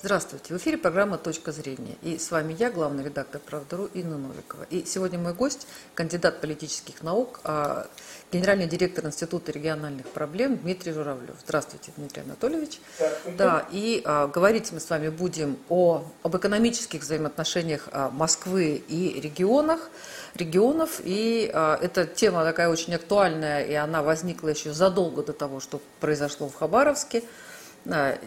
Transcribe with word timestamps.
Здравствуйте. 0.00 0.54
В 0.54 0.58
эфире 0.58 0.78
программа 0.78 1.18
«Точка 1.18 1.50
зрения». 1.50 1.96
И 2.02 2.18
с 2.18 2.30
вами 2.30 2.54
я, 2.56 2.70
главный 2.70 3.02
редактор 3.02 3.40
«Правда.ру» 3.44 3.86
Инна 3.94 4.16
Новикова. 4.16 4.62
И 4.70 4.84
сегодня 4.84 5.18
мой 5.18 5.34
гость, 5.34 5.66
кандидат 5.96 6.40
политических 6.40 7.02
наук, 7.02 7.40
а, 7.42 7.88
генеральный 8.30 8.68
директор 8.68 9.04
Института 9.06 9.50
региональных 9.50 10.06
проблем 10.06 10.56
Дмитрий 10.58 10.92
Журавлев. 10.92 11.34
Здравствуйте, 11.44 11.90
Дмитрий 11.96 12.22
Анатольевич. 12.22 12.78
Здравствуйте. 12.94 13.38
Да, 13.38 13.66
и 13.72 14.00
а, 14.04 14.28
говорить 14.28 14.70
мы 14.70 14.78
с 14.78 14.88
вами 14.88 15.08
будем 15.08 15.58
о, 15.68 16.04
об 16.22 16.36
экономических 16.36 17.00
взаимоотношениях 17.00 17.88
а, 17.90 18.08
Москвы 18.10 18.80
и 18.86 19.20
регионах, 19.20 19.90
регионов. 20.36 21.00
И 21.02 21.50
а, 21.52 21.76
эта 21.82 22.06
тема 22.06 22.44
такая 22.44 22.68
очень 22.68 22.94
актуальная, 22.94 23.64
и 23.64 23.74
она 23.74 24.04
возникла 24.04 24.46
еще 24.46 24.72
задолго 24.72 25.24
до 25.24 25.32
того, 25.32 25.58
что 25.58 25.80
произошло 25.98 26.48
в 26.48 26.54
Хабаровске. 26.54 27.24
Э, 27.84 28.18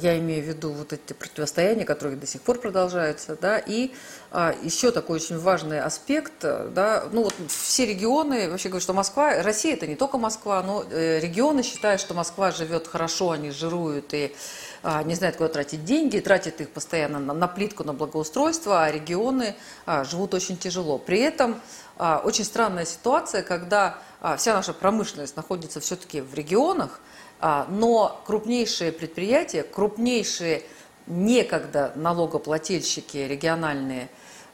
я 0.00 0.18
имею 0.18 0.44
в 0.44 0.46
виду 0.46 0.70
вот 0.70 0.92
эти 0.92 1.12
противостояния, 1.12 1.84
которые 1.84 2.16
до 2.16 2.26
сих 2.26 2.42
пор 2.42 2.58
продолжаются, 2.60 3.36
да, 3.40 3.58
и 3.58 3.92
а, 4.30 4.54
еще 4.62 4.90
такой 4.92 5.16
очень 5.16 5.38
важный 5.38 5.80
аспект, 5.80 6.40
да, 6.40 7.04
ну 7.10 7.24
вот 7.24 7.34
все 7.48 7.86
регионы, 7.86 8.50
вообще 8.50 8.68
говорят, 8.68 8.82
что 8.82 8.92
Москва, 8.92 9.42
Россия 9.42 9.74
это 9.74 9.86
не 9.86 9.96
только 9.96 10.18
Москва, 10.18 10.62
но 10.62 10.84
э, 10.90 11.18
регионы 11.20 11.62
считают, 11.62 12.00
что 12.00 12.14
Москва 12.14 12.50
живет 12.50 12.86
хорошо, 12.86 13.32
они 13.32 13.50
жируют 13.50 14.12
и 14.14 14.34
а, 14.82 15.02
не 15.02 15.14
знают, 15.14 15.36
куда 15.36 15.48
тратить 15.48 15.84
деньги, 15.84 16.20
тратят 16.20 16.60
их 16.60 16.68
постоянно 16.68 17.18
на, 17.18 17.34
на 17.34 17.48
плитку, 17.48 17.82
на 17.84 17.92
благоустройство, 17.92 18.84
а 18.84 18.90
регионы 18.90 19.56
а, 19.86 20.04
живут 20.04 20.34
очень 20.34 20.56
тяжело. 20.56 20.98
При 20.98 21.18
этом 21.18 21.60
а, 21.96 22.20
очень 22.24 22.44
странная 22.44 22.84
ситуация, 22.84 23.42
когда 23.42 23.98
а, 24.20 24.36
вся 24.36 24.54
наша 24.54 24.72
промышленность 24.72 25.36
находится 25.36 25.80
все-таки 25.80 26.20
в 26.20 26.32
регионах, 26.34 27.00
а, 27.00 27.07
но 27.40 28.20
крупнейшие 28.26 28.90
предприятия, 28.92 29.62
крупнейшие 29.62 30.62
некогда 31.06 31.92
налогоплательщики 31.94 33.18
региональные, 33.18 34.08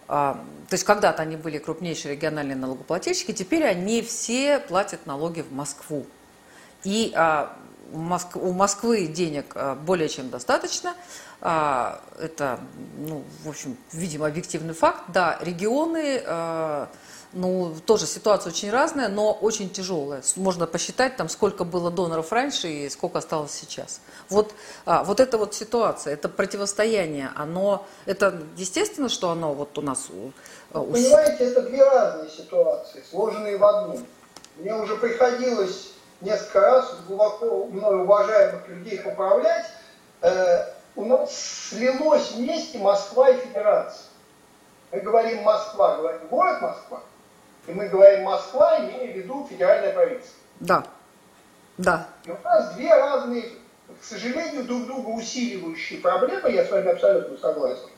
а, 0.06 0.34
то 0.68 0.74
есть 0.74 0.84
когда-то 0.84 1.22
они 1.22 1.36
были 1.36 1.58
крупнейшие 1.58 2.14
региональные 2.14 2.56
налогоплательщики, 2.56 3.32
теперь 3.32 3.64
они 3.64 4.02
все 4.02 4.58
платят 4.58 5.06
налоги 5.06 5.40
в 5.40 5.52
Москву. 5.52 6.06
И 6.84 7.12
а, 7.14 7.56
у 7.92 8.52
Москвы 8.52 9.06
денег 9.06 9.56
более 9.84 10.08
чем 10.08 10.30
достаточно. 10.30 10.94
Это, 11.40 12.60
ну, 12.98 13.22
в 13.44 13.48
общем, 13.48 13.76
видимо, 13.92 14.26
объективный 14.26 14.74
факт. 14.74 15.02
Да, 15.08 15.38
регионы 15.40 16.22
ну, 17.34 17.74
тоже 17.84 18.06
ситуация 18.06 18.50
очень 18.50 18.70
разная, 18.70 19.08
но 19.08 19.32
очень 19.32 19.68
тяжелая. 19.68 20.22
Можно 20.36 20.66
посчитать, 20.66 21.16
там, 21.16 21.28
сколько 21.28 21.64
было 21.64 21.90
доноров 21.90 22.32
раньше 22.32 22.68
и 22.68 22.88
сколько 22.88 23.18
осталось 23.18 23.52
сейчас. 23.52 24.00
Вот, 24.28 24.54
а, 24.86 25.04
вот 25.04 25.20
эта 25.20 25.36
вот 25.36 25.54
ситуация, 25.54 26.14
это 26.14 26.28
противостояние, 26.28 27.30
оно, 27.34 27.86
это 28.06 28.42
естественно, 28.56 29.08
что 29.08 29.30
оно 29.30 29.52
вот 29.52 29.76
у 29.78 29.82
нас... 29.82 30.06
А, 30.72 30.80
у... 30.80 30.92
Понимаете, 30.92 31.44
это 31.44 31.62
две 31.62 31.84
разные 31.84 32.30
ситуации, 32.30 33.02
сложенные 33.10 33.56
в 33.56 33.64
одну. 33.64 34.00
Мне 34.56 34.74
уже 34.74 34.96
приходилось 34.96 35.93
несколько 36.24 36.60
раз 36.60 36.96
глубоко 37.06 37.66
мной 37.66 38.02
уважаемых 38.02 38.66
людей 38.68 39.00
управлять. 39.04 39.66
Э, 40.22 40.64
у 40.96 41.04
нас 41.04 41.68
слилось 41.70 42.32
вместе 42.32 42.78
Москва 42.78 43.30
и 43.30 43.36
Федерация. 43.38 44.06
Мы 44.90 45.00
говорим 45.00 45.42
Москва, 45.42 45.96
говорим 45.96 46.26
город 46.28 46.62
Москва, 46.62 47.02
и 47.66 47.72
мы 47.72 47.88
говорим 47.88 48.24
Москва, 48.24 48.78
имея 48.78 49.12
в 49.12 49.16
виду 49.16 49.46
федеральное 49.48 49.92
правительство. 49.92 50.38
Да. 50.60 50.84
Да. 51.78 52.06
И 52.24 52.30
у 52.30 52.36
нас 52.44 52.74
две 52.74 52.94
разные, 52.94 53.42
к 54.00 54.04
сожалению, 54.04 54.64
друг 54.64 54.86
друга 54.86 55.08
усиливающие 55.08 56.00
проблемы, 56.00 56.50
я 56.52 56.64
с 56.64 56.70
вами 56.70 56.90
абсолютно 56.90 57.36
согласен. 57.38 57.88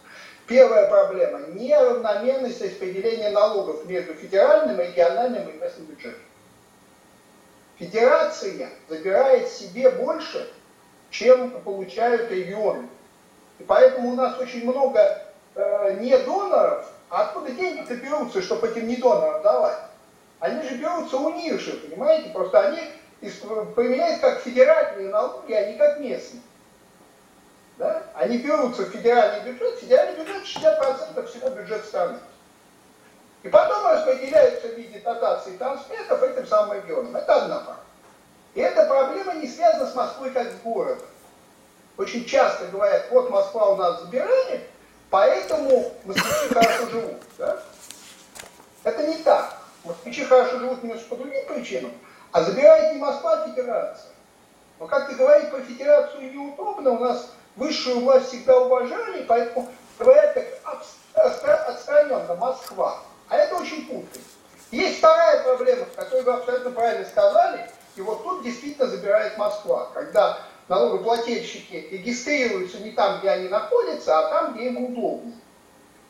Первая 0.47 0.89
проблема– 0.89 1.41
неравномерность 1.55 2.63
распределения 2.63 3.31
налогов 3.31 3.85
между 3.87 4.15
федеральным, 4.15 4.79
региональным 4.79 5.49
и 5.49 5.53
местным 5.59 5.87
бюджетом. 5.87 6.21
Федерация 7.79 8.71
забирает 8.89 9.49
себе 9.49 9.91
больше, 9.91 10.51
чем 11.11 11.51
получают 11.63 12.31
регионы. 12.31 12.89
И 13.59 13.65
поэтому 13.65 14.11
у 14.11 14.15
нас 14.15 14.39
очень 14.39 14.65
много 14.69 15.23
э, 15.55 15.99
не 16.01 16.17
доноров, 16.19 16.91
а 17.11 17.23
откуда 17.23 17.53
деньги-то 17.53 17.97
берутся, 17.97 18.43
чтобы 18.43 18.69
этим 18.69 18.89
недонорам 18.89 19.43
давать? 19.43 19.79
Они 20.41 20.67
же 20.69 20.77
берутся 20.77 21.17
у 21.19 21.33
них 21.35 21.61
же, 21.61 21.73
понимаете? 21.73 22.31
Просто 22.31 22.61
они 22.61 22.81
применяют 23.75 24.21
как 24.21 24.41
федеральные 24.41 25.09
налоги, 25.09 25.53
а 25.53 25.71
не 25.71 25.79
как 25.79 26.01
местные. 26.01 26.43
Да? 27.79 28.03
Они 28.15 28.39
берутся 28.39 28.83
в 28.83 28.91
федеральный 28.91 29.51
бюджет, 29.51 29.79
федеральный 29.79 30.25
бюджет 30.25 30.45
60% 30.45 31.27
всего 31.27 31.51
бюджет 31.51 31.85
страны. 31.85 32.19
И 33.47 33.49
потом 33.49 33.87
распределяются 33.87 34.67
в 34.67 34.75
виде 34.75 34.99
дотаций 34.99 35.55
и 35.55 35.57
трансфертов 35.57 36.21
этим 36.21 36.49
самым 36.49 36.79
регионам. 36.79 37.15
Это 37.15 37.45
одна 37.45 37.59
проблема. 37.59 37.85
И 38.55 38.61
эта 38.61 38.87
проблема 38.87 39.35
не 39.35 39.47
связана 39.47 39.87
с 39.89 39.95
Москвой 39.95 40.31
как 40.31 40.51
с 40.51 40.57
городом. 40.65 41.07
Очень 41.97 42.25
часто 42.25 42.67
говорят, 42.67 43.07
вот 43.13 43.31
Москва 43.31 43.69
у 43.71 43.77
нас 43.77 44.03
забирает, 44.03 44.63
Поэтому 45.11 45.93
москвичи 46.05 46.53
хорошо 46.53 46.87
живут. 46.91 47.23
Да? 47.39 47.63
Это 48.83 49.07
не 49.07 49.19
так. 49.19 49.57
Москвичи 49.85 50.25
хорошо 50.25 50.59
живут 50.59 50.83
немножко 50.83 51.11
по 51.11 51.17
другим 51.17 51.47
причинам, 51.47 51.93
а 52.33 52.43
забирает 52.43 52.95
не 52.95 52.99
Москва, 52.99 53.35
а 53.35 53.49
федерация. 53.49 54.11
Но 54.81 54.89
как-то 54.89 55.15
говорить 55.15 55.53
про 55.53 55.61
федерацию 55.61 56.33
неудобно, 56.33 56.91
у 56.91 56.99
нас 56.99 57.31
высшую 57.55 58.01
власть 58.01 58.27
всегда 58.27 58.59
уважали, 58.59 59.23
поэтому 59.23 59.69
говорят 60.01 60.35
так 60.35 61.69
отстраненно 61.69 62.35
Москва. 62.35 62.99
А 63.29 63.37
это 63.37 63.57
очень 63.57 63.87
путано. 63.87 64.25
Есть 64.71 64.99
вторая 64.99 65.43
проблема, 65.43 65.87
которую 65.95 66.25
вы 66.25 66.33
абсолютно 66.33 66.71
правильно 66.71 67.07
сказали, 67.07 67.71
и 67.97 68.01
вот 68.01 68.23
тут 68.23 68.43
действительно 68.43 68.89
забирает 68.89 69.39
Москва, 69.39 69.91
когда 69.95 70.39
налогоплательщики 70.69 71.89
регистрируются 71.91 72.79
не 72.81 72.91
там, 72.91 73.21
где 73.21 73.31
они 73.31 73.49
находятся, 73.49 74.19
а 74.19 74.31
там, 74.31 74.55
где 74.55 74.67
им 74.67 74.85
удобно. 74.85 75.33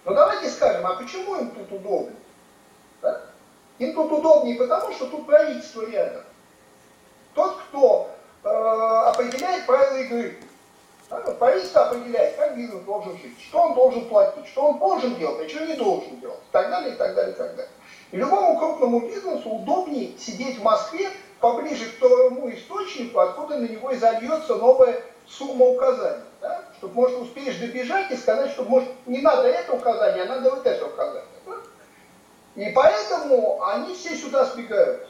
Но 0.05 0.15
давайте 0.15 0.51
скажем, 0.51 0.87
а 0.87 0.95
почему 0.95 1.37
им 1.37 1.51
тут 1.51 1.71
удобно? 1.73 2.17
Да? 3.03 3.23
Им 3.79 3.95
тут 3.95 4.13
удобнее 4.13 4.57
потому, 4.57 4.93
что 4.93 5.07
тут 5.07 5.27
правительство 5.27 5.85
рядом. 5.89 6.23
Тот, 7.35 7.59
кто 7.69 8.11
э, 8.43 8.49
определяет 8.49 9.67
правила 9.67 9.99
игры. 9.99 10.39
Да? 11.09 11.17
Правительство 11.19 11.87
определяет, 11.87 12.37
как 12.37 12.57
бизнес 12.57 12.83
должен 12.83 13.17
жить, 13.19 13.41
что 13.41 13.61
он 13.61 13.75
должен 13.75 14.09
платить, 14.09 14.47
что 14.47 14.69
он 14.69 14.79
должен 14.79 15.15
делать, 15.17 15.47
а 15.47 15.49
что 15.49 15.67
не 15.67 15.75
должен 15.75 16.21
делать, 16.21 16.41
и 16.49 16.53
так 16.53 16.71
далее, 16.71 16.95
и 16.95 16.97
так 16.97 17.15
далее, 17.15 17.35
и 17.35 17.37
так 17.37 17.51
далее. 17.57 17.73
И 18.13 18.17
любому 18.17 18.59
крупному 18.59 19.01
бизнесу 19.01 19.49
удобнее 19.49 20.17
сидеть 20.19 20.59
в 20.59 20.63
Москве, 20.63 21.11
поближе 21.41 21.85
к 21.91 21.99
тому 21.99 22.51
источнику, 22.51 23.21
откуда 23.21 23.59
на 23.59 23.67
него 23.67 23.91
и 23.91 23.97
зальется 23.97 24.57
новая 24.57 25.01
сумма 25.27 25.67
указаний. 25.67 26.25
Да? 26.41 26.65
Чтобы, 26.79 26.95
может, 26.95 27.21
успеешь 27.21 27.57
добежать 27.57 28.11
и 28.11 28.17
сказать, 28.17 28.51
что, 28.51 28.65
может, 28.65 28.89
не 29.07 29.21
надо 29.21 29.49
это 29.49 29.73
указание, 29.73 30.25
а 30.25 30.27
надо 30.27 30.51
вот 30.51 30.67
это 30.67 30.87
указание. 30.87 31.25
Да? 31.47 31.57
И 32.57 32.71
поэтому 32.73 33.63
они 33.65 33.95
все 33.95 34.17
сюда 34.17 34.45
сбегают. 34.47 35.09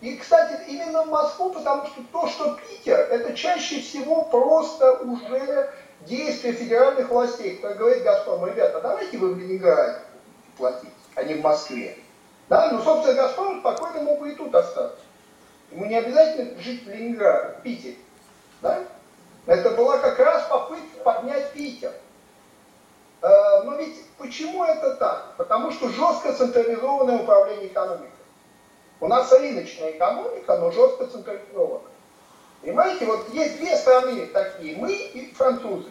И, 0.00 0.16
кстати, 0.16 0.60
именно 0.68 1.04
в 1.04 1.08
Москву, 1.08 1.50
потому 1.50 1.86
что 1.86 2.02
то, 2.12 2.28
что 2.28 2.58
Питер, 2.68 2.98
это 2.98 3.34
чаще 3.34 3.80
всего 3.80 4.22
просто 4.24 4.92
уже 4.98 5.72
действия 6.02 6.52
федеральных 6.52 7.08
властей, 7.08 7.56
кто 7.56 7.74
говорит 7.74 8.02
Газпром, 8.02 8.46
ребята, 8.46 8.80
давайте 8.82 9.16
вы 9.16 9.34
в 9.34 9.38
Ленинграде 9.38 10.00
платить, 10.58 10.90
а 11.14 11.22
не 11.22 11.34
в 11.34 11.42
Москве. 11.42 11.96
Да? 12.48 12.70
Ну, 12.70 12.82
собственно, 12.82 13.14
Газпром 13.14 13.60
спокойно 13.60 14.02
мог 14.02 14.20
бы 14.20 14.30
и 14.30 14.34
тут 14.34 14.54
остаться. 14.54 14.98
Ему 15.72 15.86
не 15.86 15.96
обязательно 15.96 16.60
жить 16.60 16.84
в 16.84 16.88
Ленинграде, 16.88 17.56
в 17.58 17.62
Питере. 17.62 17.96
Да? 18.60 18.80
Это 19.46 19.70
была 19.70 19.98
как 19.98 20.18
раз 20.18 20.46
попытка 20.48 20.98
поднять 21.04 21.52
Питер. 21.52 21.92
Э, 23.22 23.62
но 23.64 23.76
ведь 23.76 24.04
почему 24.18 24.64
это 24.64 24.94
так? 24.96 25.34
Потому 25.36 25.72
что 25.72 25.88
жестко 25.88 26.32
централизованное 26.32 27.18
управление 27.22 27.68
экономикой. 27.68 28.10
У 29.00 29.08
нас 29.08 29.30
рыночная 29.30 29.90
экономика, 29.92 30.56
но 30.58 30.70
жестко 30.70 31.06
централизована. 31.06 31.84
Понимаете, 32.62 33.04
вот 33.04 33.28
есть 33.30 33.58
две 33.58 33.76
страны 33.76 34.26
такие, 34.26 34.76
мы 34.76 34.92
и 34.92 35.34
французы. 35.34 35.88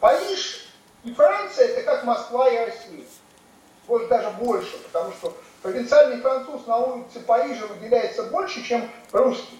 Париж 0.00 0.68
и 1.04 1.12
Франция 1.12 1.68
это 1.68 1.82
как 1.82 2.04
Москва 2.04 2.48
и 2.48 2.58
Россия. 2.58 3.04
Может 3.86 4.08
даже 4.08 4.30
больше, 4.30 4.76
потому 4.78 5.12
что 5.12 5.36
провинциальный 5.62 6.20
француз 6.20 6.66
на 6.66 6.78
улице 6.78 7.20
Парижа 7.20 7.66
выделяется 7.66 8.24
больше, 8.24 8.62
чем 8.62 8.90
русский. 9.12 9.58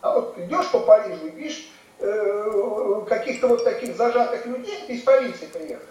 А 0.00 0.14
вот 0.14 0.38
идешь 0.38 0.70
по 0.70 0.80
Парижу 0.80 1.26
и 1.26 1.30
видишь 1.30 1.70
э, 1.98 3.02
каких-то 3.08 3.48
вот 3.48 3.64
таких 3.64 3.96
зажатых 3.96 4.46
людей, 4.46 4.84
ты 4.86 4.94
из 4.94 5.02
провинции 5.02 5.46
приехал. 5.46 5.84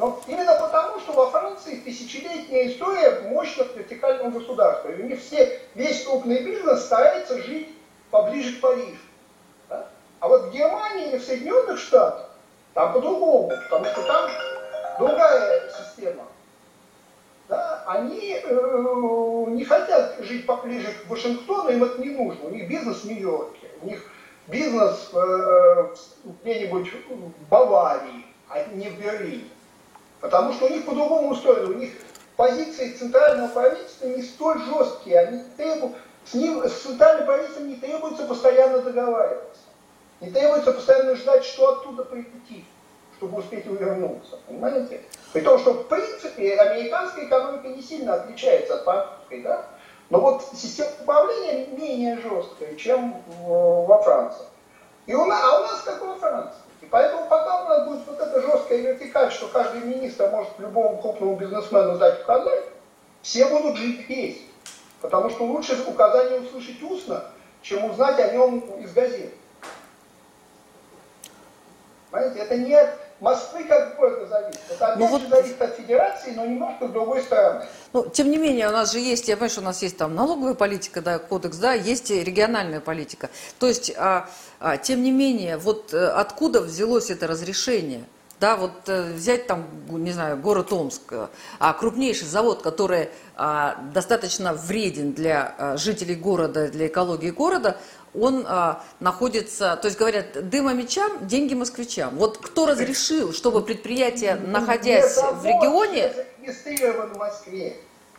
Но 0.00 0.18
именно 0.26 0.54
потому, 0.58 0.98
что 0.98 1.12
во 1.12 1.30
Франции 1.30 1.76
тысячелетняя 1.76 2.68
история 2.68 3.20
мощного 3.28 3.68
вертикального 3.74 4.30
государства. 4.30 4.88
И 4.88 5.02
у 5.02 5.06
них 5.06 5.20
все, 5.20 5.60
весь 5.74 6.04
крупный 6.04 6.42
бизнес 6.42 6.86
старается 6.86 7.36
жить 7.42 7.68
поближе 8.10 8.56
к 8.56 8.60
Парижу. 8.62 8.96
Да? 9.68 9.86
А 10.20 10.28
вот 10.28 10.44
в 10.44 10.52
Германии 10.52 11.08
или 11.08 11.18
в 11.18 11.22
Соединенных 11.22 11.78
Штатах 11.78 12.30
там 12.72 12.94
по-другому, 12.94 13.52
потому 13.64 13.84
что 13.84 14.02
там 14.04 14.30
другая 14.98 15.70
система. 15.70 16.24
Да? 17.50 17.84
Они 17.86 18.40
э, 18.42 19.44
не 19.48 19.64
хотят 19.66 20.16
жить 20.20 20.46
поближе 20.46 20.94
к 20.94 21.10
Вашингтону, 21.10 21.68
им 21.68 21.84
это 21.84 22.00
не 22.00 22.08
нужно. 22.08 22.46
У 22.46 22.50
них 22.50 22.70
бизнес 22.70 23.02
в 23.02 23.04
Нью-Йорке, 23.04 23.68
у 23.82 23.86
них 23.86 24.02
бизнес 24.46 25.10
э, 25.12 25.94
где-нибудь 26.24 26.90
в 27.10 27.48
Баварии, 27.50 28.24
а 28.48 28.64
не 28.72 28.88
в 28.88 28.98
Берлине. 28.98 29.50
Потому 30.20 30.52
что 30.52 30.66
у 30.66 30.68
них 30.68 30.84
по-другому 30.84 31.30
устроено. 31.30 31.70
У 31.70 31.78
них 31.78 31.92
позиции 32.36 32.92
центрального 32.92 33.48
правительства 33.48 34.06
не 34.06 34.22
столь 34.22 34.60
жесткие. 34.62 35.20
Они 35.20 35.44
требуют, 35.56 35.96
с, 36.24 36.34
ним, 36.34 36.64
с 36.64 36.82
центральным 36.82 37.26
правительством 37.26 37.68
не 37.68 37.76
требуется 37.76 38.24
постоянно 38.24 38.82
договариваться. 38.82 39.60
Не 40.20 40.30
требуется 40.30 40.72
постоянно 40.72 41.16
ждать, 41.16 41.44
что 41.44 41.68
оттуда 41.68 42.04
прилетит, 42.04 42.64
чтобы 43.16 43.38
успеть 43.38 43.66
увернуться. 43.66 44.38
Понимаете? 44.46 45.00
При 45.32 45.40
том, 45.40 45.58
что 45.58 45.72
в 45.72 45.88
принципе 45.88 46.56
американская 46.56 47.24
экономика 47.24 47.68
не 47.68 47.82
сильно 47.82 48.14
отличается 48.14 48.74
от 48.74 48.84
французской, 48.84 49.42
да? 49.42 49.64
Но 50.10 50.20
вот 50.20 50.44
система 50.54 50.90
управления 51.02 51.66
менее 51.68 52.18
жесткая, 52.18 52.74
чем 52.74 53.22
во 53.46 54.02
Франции. 54.02 54.44
И 55.06 55.14
у 55.14 55.24
нас, 55.24 55.40
а 55.42 55.60
у 55.60 55.62
нас 55.62 55.82
как 55.82 56.02
во 56.02 56.14
Франции. 56.16 56.60
И 56.80 56.86
поэтому 56.86 57.26
пока 57.28 57.64
у 57.64 57.68
нас 57.68 57.88
будет 57.88 58.06
вот 58.06 58.20
эта 58.20 58.40
жесткая 58.40 58.78
вертикаль, 58.78 59.30
что 59.30 59.48
каждый 59.48 59.82
министр 59.82 60.30
может 60.30 60.58
любому 60.58 60.98
крупному 60.98 61.36
бизнесмену 61.36 61.98
дать 61.98 62.20
входной, 62.22 62.60
все 63.22 63.46
будут 63.46 63.76
жить 63.76 64.04
здесь. 64.04 64.38
Потому 65.00 65.30
что 65.30 65.44
лучше 65.44 65.82
указание 65.86 66.40
услышать 66.40 66.82
устно, 66.82 67.24
чем 67.62 67.84
узнать 67.84 68.18
о 68.18 68.32
нем 68.32 68.60
из 68.80 68.92
газет. 68.92 69.32
Понимаете, 72.10 72.40
это 72.40 72.56
не 72.56 72.74
от 72.74 72.90
Москвы 73.20 73.64
как 73.64 73.96
города 73.96 74.26
зависит. 74.26 74.60
Это 74.70 74.96
ну, 74.98 75.06
вот... 75.06 75.22
зависит 75.28 75.60
от 75.60 75.74
федерации, 75.76 76.32
но 76.32 76.46
немножко 76.46 76.88
с 76.88 76.90
другой 76.90 77.22
стороны. 77.22 77.66
Ну, 77.92 78.06
тем 78.06 78.30
не 78.30 78.38
менее, 78.38 78.68
у 78.68 78.72
нас 78.72 78.92
же 78.92 78.98
есть, 78.98 79.28
я 79.28 79.36
понимаю, 79.36 79.50
что 79.50 79.60
у 79.60 79.64
нас 79.64 79.82
есть 79.82 79.98
там 79.98 80.14
налоговая 80.14 80.54
политика, 80.54 81.02
да, 81.02 81.18
кодекс, 81.18 81.58
да, 81.58 81.74
есть 81.74 82.10
региональная 82.10 82.80
политика. 82.80 83.28
То 83.58 83.66
есть, 83.66 83.92
а, 83.96 84.28
а, 84.58 84.78
тем 84.78 85.02
не 85.02 85.12
менее, 85.12 85.58
вот 85.58 85.92
а, 85.92 86.18
откуда 86.18 86.62
взялось 86.62 87.10
это 87.10 87.26
разрешение? 87.26 88.04
Да, 88.40 88.56
вот 88.56 88.72
э, 88.86 89.12
взять 89.12 89.46
там, 89.46 89.66
не 89.90 90.12
знаю, 90.12 90.38
город 90.38 90.72
Омск, 90.72 91.12
а 91.58 91.72
крупнейший 91.74 92.26
завод, 92.26 92.62
который 92.62 93.10
а, 93.36 93.76
достаточно 93.92 94.54
вреден 94.54 95.12
для 95.12 95.54
а, 95.58 95.76
жителей 95.76 96.14
города, 96.14 96.68
для 96.68 96.86
экологии 96.86 97.28
города, 97.28 97.76
он 98.18 98.44
а, 98.48 98.82
находится, 98.98 99.76
то 99.76 99.86
есть 99.86 99.98
говорят, 99.98 100.48
дыма 100.48 100.72
мечам, 100.72 101.26
деньги 101.26 101.54
москвичам. 101.54 102.16
Вот 102.16 102.38
кто 102.38 102.66
разрешил, 102.66 103.32
чтобы 103.32 103.62
предприятие, 103.62 104.34
находясь 104.34 105.16
в 105.16 105.44
регионе... 105.44 106.12
зарегистрирован 106.12 107.14
в 107.14 107.16
Москве. 107.18 107.76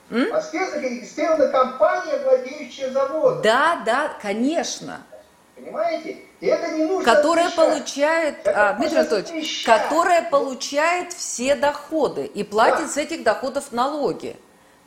М? 0.10 0.28
В 0.28 0.32
Москве 0.32 0.70
зарегистрирована 0.70 1.48
компания, 1.50 2.20
владеющая 2.24 2.92
заводом. 2.92 3.42
Да, 3.42 3.82
да, 3.86 4.14
конечно. 4.22 5.02
Понимаете? 5.56 6.18
И 6.40 6.48
это 6.48 6.72
не 6.72 6.86
нужно 6.86 7.04
Которая 7.04 7.48
отвечать. 7.48 7.70
получает, 7.70 8.36
это 8.40 8.70
а, 8.70 8.74
Дмитрий 8.74 8.98
Анатольевич, 8.98 9.64
которая 9.64 10.30
получает 10.30 11.14
все 11.14 11.56
доходы 11.56 12.26
и 12.26 12.44
платит 12.44 12.88
да. 12.88 12.94
с 12.94 12.98
этих 12.98 13.24
доходов 13.24 13.72
налоги. 13.72 14.38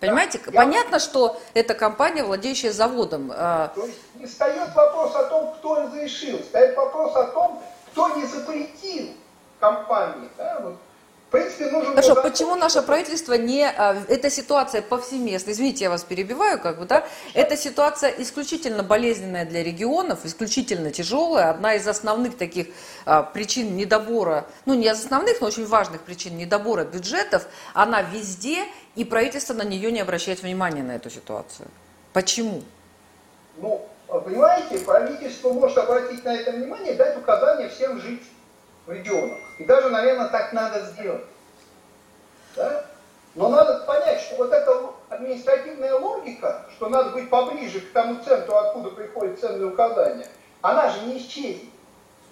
Понимаете? 0.07 0.41
Я... 0.47 0.53
Понятно, 0.53 0.99
что 0.99 1.41
это 1.55 1.75
компания, 1.75 2.25
владеющая 2.25 2.73
заводом. 2.73 3.33
А, 3.35 3.69
То 3.69 3.87
есть 3.87 3.99
не 4.17 4.27
встает 4.27 4.75
вопрос 4.75 5.15
о 5.15 5.25
том, 5.25 5.55
кто 5.55 5.83
разрешил, 5.83 6.39
стоит 6.41 6.77
вопрос 6.77 7.17
о 7.17 7.25
том, 7.25 7.63
кто 7.93 8.09
не 8.17 8.27
запретил 8.27 9.15
компании. 9.61 10.29
Да? 10.37 10.61
Вот 10.63 10.75
принципе, 11.35 11.67
нужен 11.67 11.91
Хорошо, 11.91 12.15
почему 12.23 12.55
наше 12.57 12.83
правительство 12.83 13.35
не... 13.35 13.67
А, 13.67 13.97
эта 14.09 14.31
ситуация 14.31 14.83
повсеместная, 14.83 15.55
извините, 15.55 15.85
я 15.85 15.91
вас 15.91 16.05
перебиваю, 16.05 16.61
как 16.61 16.79
бы, 16.79 16.87
да? 16.87 17.05
Эта 17.35 17.57
ситуация 17.57 18.11
исключительно 18.19 18.83
болезненная 18.83 19.45
для 19.45 19.63
регионов, 19.63 20.21
исключительно 20.25 20.91
тяжелая. 20.91 21.51
Одна 21.51 21.75
из 21.75 21.87
основных 21.89 22.37
таких 22.37 22.69
а, 23.05 23.23
причин 23.23 23.77
недобора, 23.77 24.47
ну 24.67 24.75
не 24.75 24.87
из 24.87 25.05
основных, 25.05 25.41
но 25.41 25.49
очень 25.49 25.67
важных 25.67 26.03
причин 26.03 26.37
недобора 26.37 26.85
бюджетов, 26.85 27.47
она 27.75 28.03
везде, 28.03 28.65
и 28.95 29.05
правительство 29.05 29.55
на 29.55 29.63
нее 29.63 29.91
не 29.91 30.01
обращает 30.01 30.43
внимания 30.43 30.83
на 30.83 30.93
эту 30.93 31.11
ситуацию. 31.11 31.69
Почему? 32.13 32.63
Ну, 33.57 33.87
понимаете, 34.07 34.79
правительство 34.79 35.53
может 35.53 35.79
обратить 35.79 36.25
на 36.25 36.35
это 36.35 36.53
внимание, 36.53 36.95
дать 36.95 37.17
указания 37.17 37.69
всем 37.69 38.01
жить 38.01 38.23
в. 38.87 39.39
И 39.59 39.65
даже, 39.65 39.89
наверное, 39.91 40.29
так 40.29 40.53
надо 40.53 40.81
сделать. 40.87 41.25
Да? 42.57 42.85
Но 43.35 43.49
надо 43.49 43.81
понять, 43.81 44.21
что 44.21 44.37
вот 44.37 44.53
эта 44.53 44.93
административная 45.09 45.95
логика, 45.95 46.67
что 46.77 46.89
надо 46.89 47.11
быть 47.11 47.29
поближе 47.29 47.81
к 47.81 47.93
тому 47.93 48.23
центру, 48.23 48.57
откуда 48.57 48.91
приходят 48.91 49.41
ценные 49.41 49.67
указания, 49.67 50.29
она 50.63 50.89
же 50.91 51.01
не 51.07 51.19
исчезнет. 51.19 51.71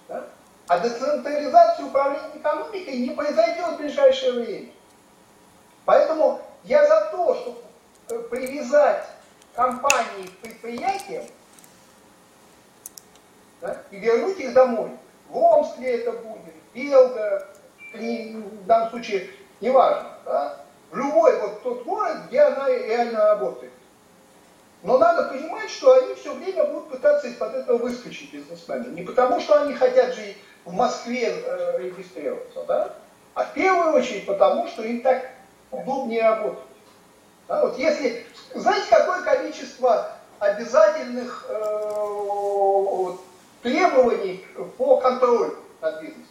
Да? 0.07 0.23
А 0.67 0.79
децентрализация 0.79 1.85
управления 1.85 2.31
экономикой 2.35 2.97
не 2.97 3.09
произойдет 3.09 3.73
в 3.73 3.77
ближайшее 3.77 4.31
время. 4.33 4.69
Поэтому 5.85 6.41
я 6.63 6.87
за 6.87 7.09
то, 7.11 7.35
чтобы 7.35 7.59
э, 8.09 8.19
привязать 8.29 9.05
компании 9.53 10.27
к 10.27 10.37
предприятиям 10.37 11.25
да, 13.59 13.81
и 13.91 13.97
вернуть 13.97 14.39
их 14.39 14.53
домой. 14.53 14.91
В 15.29 15.37
Омске 15.37 15.85
это 15.85 16.11
будет, 16.11 16.53
Белгород, 16.73 17.47
в 17.93 18.65
данном 18.65 18.89
случае 18.89 19.29
неважно, 19.61 20.09
да? 20.25 20.57
любой 20.91 21.39
вот 21.39 21.63
тот 21.63 21.83
город, 21.83 22.17
где 22.27 22.41
она 22.41 22.69
реально 22.69 23.19
работает. 23.27 23.73
Но 24.83 24.97
надо 24.97 25.29
понимать, 25.29 25.69
что 25.69 25.93
они 25.93 26.13
все 26.15 26.33
время 26.33 26.65
будут 26.65 26.89
пытаться 26.91 27.27
из-под 27.27 27.55
этого 27.55 27.77
выскочить 27.77 28.33
бизнесмены. 28.33 28.87
Не 28.87 29.03
потому, 29.03 29.39
что 29.39 29.61
они 29.61 29.73
хотят 29.73 30.13
жить 30.13 30.37
в 30.65 30.73
Москве 30.73 31.29
э, 31.29 31.79
регистрироваться, 31.79 32.63
да? 32.67 32.93
а 33.33 33.45
в 33.45 33.53
первую 33.53 33.93
очередь 33.93 34.25
потому, 34.25 34.67
что 34.67 34.83
им 34.83 35.01
так 35.01 35.29
удобнее 35.71 36.23
работать. 36.23 36.63
Да? 37.47 37.65
Вот 37.65 37.77
если, 37.77 38.25
знаете, 38.53 38.87
какое 38.89 39.21
количество 39.23 40.11
обязательных 40.39 41.45
э, 41.47 43.13
требований 43.63 44.45
по 44.77 44.97
контролю 44.97 45.57
над 45.81 46.01
бизнесом. 46.01 46.27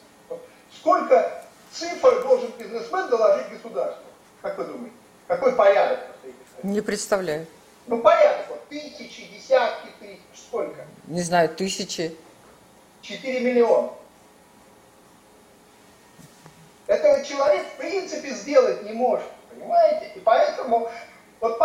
Сколько 0.70 1.44
цифр 1.72 2.22
должен 2.22 2.50
бизнесмен 2.58 3.08
доложить 3.08 3.48
государству? 3.48 4.04
Как 4.42 4.58
вы 4.58 4.64
думаете? 4.64 4.94
Какой 5.26 5.52
порядок? 5.52 6.00
Не 6.62 6.80
представляю. 6.80 7.46
Ну, 7.86 7.98
порядок. 7.98 8.46
Вот, 8.50 8.68
тысячи, 8.68 9.26
десятки 9.26 9.88
тысяч, 9.98 10.20
сколько? 10.34 10.86
Не 11.06 11.22
знаю, 11.22 11.48
тысячи. 11.48 12.14
Четыре 13.00 13.40
миллиона. 13.40 13.90
Это 16.86 17.24
человек 17.24 17.66
в 17.66 17.76
принципе 17.78 18.30
сделать 18.30 18.82
не 18.82 18.92
может, 18.92 19.26
понимаете? 19.50 20.12
И 20.14 20.20
поэтому, 20.20 20.90
вот 21.40 21.58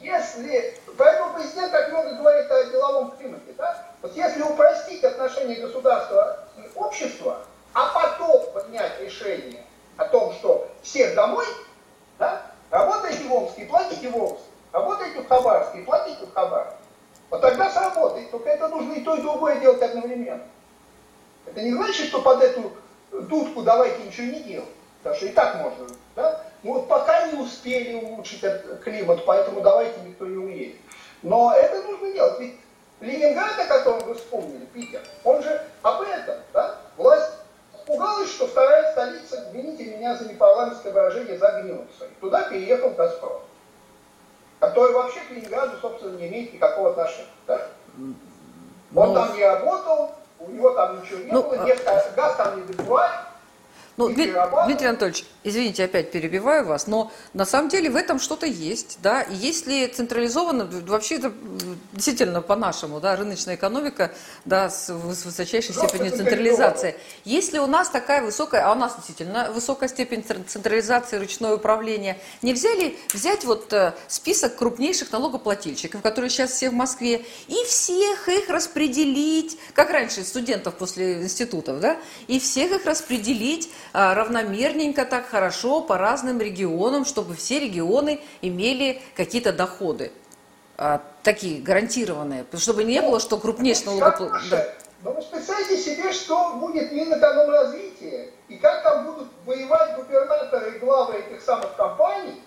если, 0.00 0.78
поэтому 0.96 1.34
президент 1.34 1.72
так 1.72 1.90
много 1.90 2.14
говорит 2.14 2.50
о 2.50 2.64
деловом 2.64 3.10
климате, 3.16 3.52
да? 3.56 3.86
Вот 4.02 4.14
если 4.14 4.42
упростить 4.42 5.04
отношения 5.04 5.56
государства 5.56 6.46
и 6.56 6.70
общества, 6.76 7.38
а 7.74 7.92
потом 7.92 8.52
поднять 8.52 9.00
решение 9.00 9.64
о 9.96 10.04
том, 10.06 10.32
что 10.34 10.68
всех 10.82 11.14
домой, 11.14 11.46
да, 12.18 12.42
работаете 12.70 13.24
в 13.24 13.32
Омске, 13.32 13.66
платите 13.66 14.08
в 14.08 14.16
Омске, 14.16 14.44
работаете 14.72 15.20
в 15.20 15.28
Хабаровске, 15.28 15.82
платите 15.82 16.26
в 16.26 16.32
Хабаровске, 16.32 16.80
вот 17.30 17.40
тогда 17.40 17.70
сработает. 17.70 18.30
Только 18.30 18.50
это 18.50 18.68
нужно 18.68 18.92
и 18.94 19.02
то, 19.02 19.14
и 19.14 19.22
другое 19.22 19.60
делать 19.60 19.80
одновременно. 19.80 20.42
Это 21.46 21.62
не 21.62 21.72
значит, 21.72 22.08
что 22.08 22.20
под 22.20 22.42
эту 22.42 22.72
дудку 23.12 23.62
давайте 23.62 24.02
ничего 24.02 24.26
не 24.26 24.40
делать. 24.40 24.68
Потому 25.02 25.16
что 25.16 25.26
и 25.26 25.32
так 25.32 25.56
можно. 25.56 25.86
Да? 26.16 26.44
Ну 26.62 26.74
вот 26.74 26.88
пока 26.88 27.26
не 27.28 27.38
успели 27.38 27.94
улучшить 27.94 28.42
этот 28.42 28.82
климат, 28.82 29.24
поэтому 29.24 29.60
давайте 29.60 29.98
никто 30.06 30.26
не 30.26 30.36
уедет. 30.36 30.76
Но 31.22 31.54
это 31.54 31.82
нужно 31.82 32.12
делать. 32.12 32.40
Ведь 32.40 32.56
Ленинград, 33.00 33.58
о 33.58 33.64
котором 33.64 34.00
вы 34.06 34.14
вспомнили, 34.14 34.66
Питер, 34.66 35.00
он 35.24 35.42
же 35.42 35.62
об 35.82 36.02
этом, 36.02 36.36
да? 36.52 36.76
Власть 36.96 37.32
пугалась, 37.86 38.30
что 38.30 38.46
вторая 38.46 38.92
столица, 38.92 39.48
извините 39.48 39.96
меня 39.96 40.16
за 40.16 40.28
непарламентское 40.28 40.92
выражение, 40.92 41.38
загнется. 41.38 42.04
И 42.04 42.20
туда 42.20 42.42
переехал 42.42 42.90
Газпром, 42.90 43.40
который 44.58 44.92
вообще 44.92 45.20
к 45.20 45.30
Ленинграду, 45.30 45.78
собственно, 45.80 46.16
не 46.16 46.28
имеет 46.28 46.52
никакого 46.52 46.90
отношения. 46.90 47.26
Да? 47.46 47.68
Он 47.96 49.08
ну, 49.08 49.14
там 49.14 49.34
не 49.34 49.44
работал, 49.44 50.12
у 50.38 50.50
него 50.50 50.70
там 50.70 51.00
ничего 51.00 51.18
не 51.20 51.32
ну, 51.32 51.42
было, 51.42 51.64
нефть, 51.64 51.84
газ 52.14 52.36
там 52.36 52.56
не 52.56 52.62
добывали. 52.62 53.12
Ну, 54.00 54.08
Дмитрий, 54.08 54.34
Дмитрий 54.64 54.86
Анатольевич, 54.86 55.24
извините, 55.44 55.84
опять 55.84 56.10
перебиваю 56.10 56.64
вас, 56.64 56.86
но 56.86 57.12
на 57.34 57.44
самом 57.44 57.68
деле 57.68 57.90
в 57.90 57.96
этом 57.96 58.18
что-то 58.18 58.46
есть, 58.46 58.98
да, 59.02 59.20
и 59.20 59.34
если 59.34 59.86
централизованно, 59.88 60.64
вообще 60.86 61.16
это 61.16 61.32
действительно 61.92 62.40
по-нашему, 62.40 62.98
да, 62.98 63.14
рыночная 63.14 63.56
экономика, 63.56 64.10
да, 64.46 64.70
с, 64.70 64.86
с 64.86 65.24
высочайшей 65.24 65.74
Просто 65.74 65.96
степенью 65.98 66.16
централизации. 66.16 66.96
Если 67.26 67.58
у 67.58 67.66
нас 67.66 67.90
такая 67.90 68.22
высокая, 68.22 68.66
а 68.66 68.72
у 68.72 68.74
нас 68.74 68.96
действительно 68.96 69.50
высокая 69.52 69.90
степень 69.90 70.24
централизации, 70.46 71.18
ручное 71.18 71.54
управление, 71.54 72.18
нельзя 72.40 72.74
ли 72.74 72.98
взять 73.12 73.44
вот 73.44 73.70
э, 73.74 73.92
список 74.08 74.56
крупнейших 74.56 75.12
налогоплательщиков, 75.12 76.00
которые 76.00 76.30
сейчас 76.30 76.52
все 76.52 76.70
в 76.70 76.74
Москве, 76.74 77.22
и 77.48 77.64
всех 77.66 78.28
их 78.30 78.48
распределить, 78.48 79.58
как 79.74 79.90
раньше 79.90 80.24
студентов 80.24 80.76
после 80.76 81.22
институтов, 81.22 81.80
да, 81.80 81.98
и 82.28 82.40
всех 82.40 82.72
их 82.72 82.86
распределить 82.86 83.68
равномерненько 83.92 85.04
так 85.04 85.26
хорошо 85.26 85.80
по 85.80 85.98
разным 85.98 86.40
регионам, 86.40 87.04
чтобы 87.04 87.34
все 87.34 87.60
регионы 87.60 88.20
имели 88.42 89.00
какие-то 89.16 89.52
доходы 89.52 90.12
а, 90.76 91.00
такие 91.22 91.60
гарантированные, 91.60 92.46
чтобы 92.56 92.84
не 92.84 93.02
было, 93.02 93.20
что 93.20 93.36
крупнейший 93.36 93.86
налогоплательщик... 93.86 94.50
Да. 94.50 94.66
Но 95.02 95.12
вы 95.12 95.22
представьте 95.22 95.78
себе, 95.78 96.12
что 96.12 96.54
будет 96.54 96.92
Минэкономразвития, 96.92 98.28
и 98.48 98.56
как 98.56 98.82
там 98.82 99.06
будут 99.06 99.28
воевать 99.46 99.96
губернаторы 99.96 100.76
и 100.76 100.78
главы 100.78 101.14
этих 101.14 101.42
самых 101.42 101.74
компаний, 101.76 102.42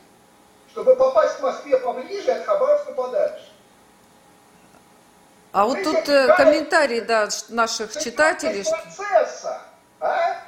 чтобы 0.72 0.96
попасть 0.96 1.38
к 1.38 1.42
Москве 1.42 1.78
поближе, 1.78 2.32
от 2.32 2.46
Хабаровска 2.46 2.92
подальше. 2.94 3.50
А 5.52 5.66
вот 5.66 5.84
тут 5.84 6.10
э, 6.10 6.36
комментарии 6.36 7.00
да, 7.02 7.30
наших 7.50 7.96
читателей. 8.00 8.64
Процесса, 8.64 9.62
а? 10.00 10.43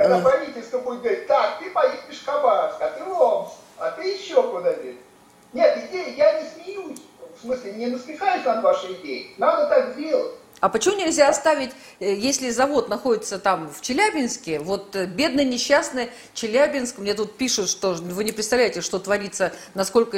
Когда 0.00 0.18
mm. 0.18 0.22
правительство 0.22 0.78
будет 0.78 1.02
говорить, 1.02 1.26
так, 1.26 1.58
ты 1.58 1.68
поедешь 1.68 2.20
в 2.22 2.24
Хабаровск, 2.24 2.80
а 2.80 2.88
ты 2.88 3.04
в 3.04 3.20
Омск, 3.20 3.52
а 3.76 3.90
ты 3.90 4.08
еще 4.08 4.42
куда-нибудь. 4.50 4.96
Нет, 5.52 5.78
идея, 5.90 6.08
я 6.16 6.40
не 6.40 6.48
смеюсь, 6.48 7.00
в 7.36 7.42
смысле, 7.42 7.72
не 7.72 7.88
насмехаюсь 7.88 8.42
над 8.46 8.62
вашей 8.62 8.94
идеей. 8.94 9.34
Надо 9.36 9.66
так 9.66 9.92
сделать. 9.92 10.32
А 10.60 10.70
почему 10.70 10.96
нельзя 10.96 11.28
оставить, 11.28 11.72
э, 11.98 12.14
если 12.14 12.48
завод 12.48 12.88
находится 12.88 13.38
там 13.38 13.70
в 13.70 13.82
Челябинске, 13.82 14.58
вот 14.58 14.96
э, 14.96 15.04
бедный 15.04 15.44
несчастный 15.44 16.10
Челябинск, 16.32 16.96
мне 16.96 17.12
тут 17.12 17.36
пишут, 17.36 17.68
что 17.68 17.92
вы 17.92 18.24
не 18.24 18.32
представляете, 18.32 18.80
что 18.80 19.00
творится, 19.00 19.52
насколько 19.74 20.16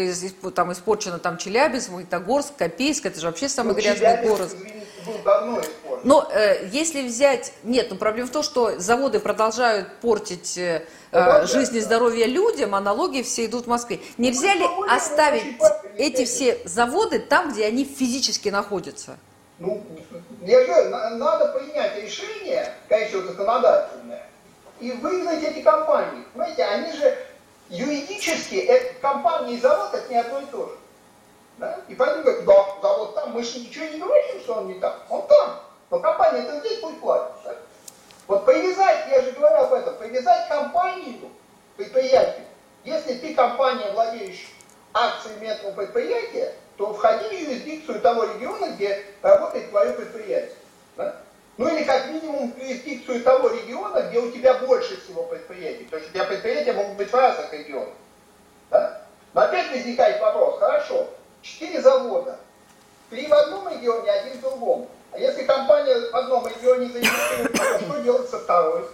там 0.55 0.71
испорчено 0.71 1.19
там 1.19 1.39
Челябинск, 1.39 1.91
Магнитогорск, 1.91 2.55
Копейск, 2.57 3.07
это 3.07 3.19
же 3.19 3.27
вообще 3.27 3.49
самый 3.49 3.71
ну, 3.71 3.81
грязный 3.81 4.07
Челябинск, 4.07 4.29
город. 4.29 4.49
Извините, 4.55 4.87
был 5.07 5.19
давно 5.25 5.61
испорчен. 5.61 6.01
Но 6.05 6.29
э, 6.33 6.69
если 6.73 7.07
взять, 7.07 7.53
нет, 7.63 7.89
ну 7.91 7.97
проблема 7.97 8.29
в 8.29 8.33
том, 8.33 8.43
что 8.43 8.79
заводы 8.79 9.21
продолжают 9.21 9.89
портить 10.01 10.57
э, 10.59 10.87
э 11.13 11.47
жизнь 11.47 11.77
и 11.77 11.81
здоровье 11.81 12.27
людям, 12.27 12.75
а 12.75 12.81
налоги 12.81 13.23
все 13.23 13.47
идут 13.47 13.65
в 13.65 13.69
Москве. 13.69 14.01
Нельзя 14.19 14.55
ли 14.55 14.67
оставить 14.89 15.57
эти 15.97 16.25
все 16.25 16.59
заводы 16.65 17.19
там, 17.19 17.53
где 17.53 17.67
они 17.67 17.85
физически 17.85 18.49
находятся? 18.49 19.19
Ну, 19.59 19.83
я 20.43 20.65
говорю, 20.65 20.91
надо 20.91 21.49
принять 21.59 22.03
решение, 22.03 22.73
конечно, 22.89 23.23
законодательное, 23.23 24.27
и 24.81 24.91
выгнать 24.93 25.43
эти 25.45 25.63
компании. 25.63 26.25
Понимаете, 26.33 26.65
они 26.65 26.93
же 26.97 27.17
юридически, 27.69 28.57
это 28.57 28.95
компания 29.01 29.55
и 29.55 29.61
завод, 29.61 29.91
это 29.95 30.09
не 30.09 30.19
одно 30.19 30.41
и 30.41 30.47
то 30.47 30.67
же. 30.67 30.82
Да? 31.59 31.79
И 31.89 31.95
поэтому 31.95 32.25
говорят, 32.25 32.45
да, 32.45 32.67
завод 32.83 33.15
там, 33.15 33.33
мы 33.33 33.43
же 33.43 33.61
ничего 33.61 33.85
не 33.87 33.99
говорим, 33.99 34.41
что 34.41 34.55
он 34.55 34.69
не 34.69 34.75
там, 34.75 34.95
он 35.09 35.27
там. 35.27 35.61
Но 35.91 36.01
компания 36.01 36.45
это 36.45 36.59
здесь 36.61 36.81
пусть 36.81 37.01
платит. 37.01 37.35
Да? 37.45 37.55
Вот 38.27 38.47
привязать, 38.47 39.07
я 39.11 39.23
же 39.23 39.33
говорю 39.33 39.57
об 39.57 39.73
этом, 39.73 39.97
привязать 39.97 40.49
компанию, 40.49 41.31
предприятию. 41.77 42.47
Если 42.85 43.15
ты 43.15 43.35
компания, 43.35 43.93
владеющая 43.93 44.49
акциями 44.93 45.47
этого 45.47 45.73
предприятия, 45.73 46.55
то 46.77 46.93
входи 46.93 47.29
в 47.29 47.33
юрисдикцию 47.33 48.01
того 48.01 48.25
региона, 48.25 48.73
где 48.73 49.05
работает 49.23 49.71
твое 49.71 49.93
предприятие. 49.93 50.57
Да? 50.97 51.17
Ну 51.59 51.69
или 51.69 51.85
как 51.85 52.09
минимум 52.09 52.53
в 52.53 52.59
юрисдикцию 52.59 53.23
того 53.23 53.49
региона, 53.51 54.03
где 54.03 54.19
у 54.19 54.31
тебя 54.31 54.55
больше 54.55 55.01
всего 55.01 55.25
предприятий. 55.25 55.85
То 55.85 55.97
есть 55.97 56.09
у 56.09 56.13
тебя 56.13 56.25
предприятия 56.25 56.73
могут 56.73 56.97
быть 56.97 57.11
в 57.11 57.15
разных 57.15 57.53
регионах. 57.53 57.95
Да? 58.71 59.03
Но 59.35 59.43
опять 59.43 59.71
возникает 59.71 60.21
вопрос, 60.21 60.59
хорошо, 60.59 61.09
четыре 61.43 61.83
завода, 61.83 62.39
три 63.11 63.27
в 63.27 63.33
одном 63.33 63.69
регионе, 63.69 64.11
один 64.11 64.39
в 64.39 64.41
другом. 64.41 64.89
А 65.13 65.19
если 65.19 65.45
компания 65.45 66.11
в 66.11 66.15
одном 66.15 66.47
регионе 66.47 66.89
зарегистрируется, 66.89 67.59
то 67.59 67.79
что 67.81 68.01
делать 68.01 68.31
со 68.31 68.39
второй? 68.39 68.89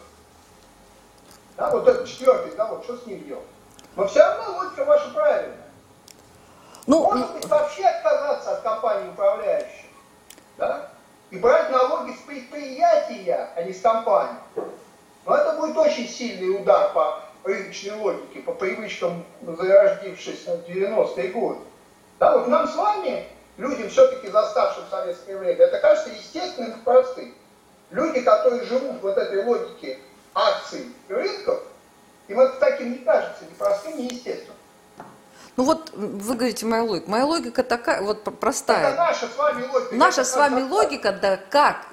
Да, 1.57 1.71
вот 1.71 1.87
этот 1.87 2.09
четвертый 2.09 2.57
завод, 2.57 2.83
что 2.85 2.97
с 2.97 3.07
ним 3.07 3.25
делать? 3.25 3.45
Но 3.95 4.07
все 4.07 4.21
равно 4.21 4.59
логика 4.59 4.85
ваша 4.85 5.11
правильная. 5.11 5.69
Ну, 6.87 7.05
Может 7.05 7.35
быть, 7.35 7.47
вообще 7.47 7.85
отказаться 7.85 8.53
от 8.57 8.63
компании 8.63 9.11
управляющей, 9.11 9.91
да? 10.57 10.89
И 11.31 11.37
брать 11.37 11.71
налоги 11.71 12.13
с 12.13 12.21
предприятия, 12.21 13.51
а 13.55 13.63
не 13.63 13.75
с 13.75 13.81
компании. 13.81 14.39
Но 15.27 15.37
это 15.37 15.53
будет 15.61 15.77
очень 15.77 16.09
сильный 16.09 16.57
удар 16.59 16.93
по 16.95 17.21
рыночной 17.45 17.93
логике, 17.93 18.41
по 18.41 18.53
привычкам, 18.53 19.25
зарождившись 19.43 20.47
в 20.47 20.69
90-е 20.69 21.29
годы. 21.29 21.61
Да, 22.19 22.37
вот 22.37 22.49
нам 22.49 22.67
с 22.69 22.75
вами, 22.75 23.29
людям, 23.57 23.89
все-таки 23.91 24.29
заставшим 24.29 24.85
советское 24.91 25.37
время, 25.37 25.65
это 25.65 25.79
кажется 25.79 26.11
естественным 26.11 26.73
и 26.73 26.83
простым. 26.83 27.35
Люди, 27.91 28.21
которые 28.21 28.65
живут 28.65 28.97
в 28.97 29.03
вот 29.03 29.17
этой 29.17 29.45
логике 29.45 29.99
акций 30.35 30.93
и 31.09 31.13
рынков, 31.13 31.63
им 32.27 32.41
это 32.41 32.59
таким 32.59 32.93
не 32.93 32.99
кажется, 32.99 33.45
ни 33.45 33.55
простым, 33.55 33.99
ни 33.99 34.03
естественным. 34.03 34.57
Ну 35.57 35.65
вот 35.65 35.91
вы 35.93 36.37
говорите, 36.37 36.67
моя 36.67 36.85
логика. 36.85 37.11
Моя 37.11 37.25
логика 37.25 37.65
такая, 37.65 38.03
вот 38.03 38.23
простая. 38.39 38.91
Это 38.91 38.97
наша 38.97 39.27
с 39.27 39.37
вами 39.37 39.67
логика. 39.67 39.95
Наша 39.95 40.25
с 40.25 40.37
вами 40.37 40.63
логика, 40.63 41.13
да, 41.13 41.37
как, 41.37 41.87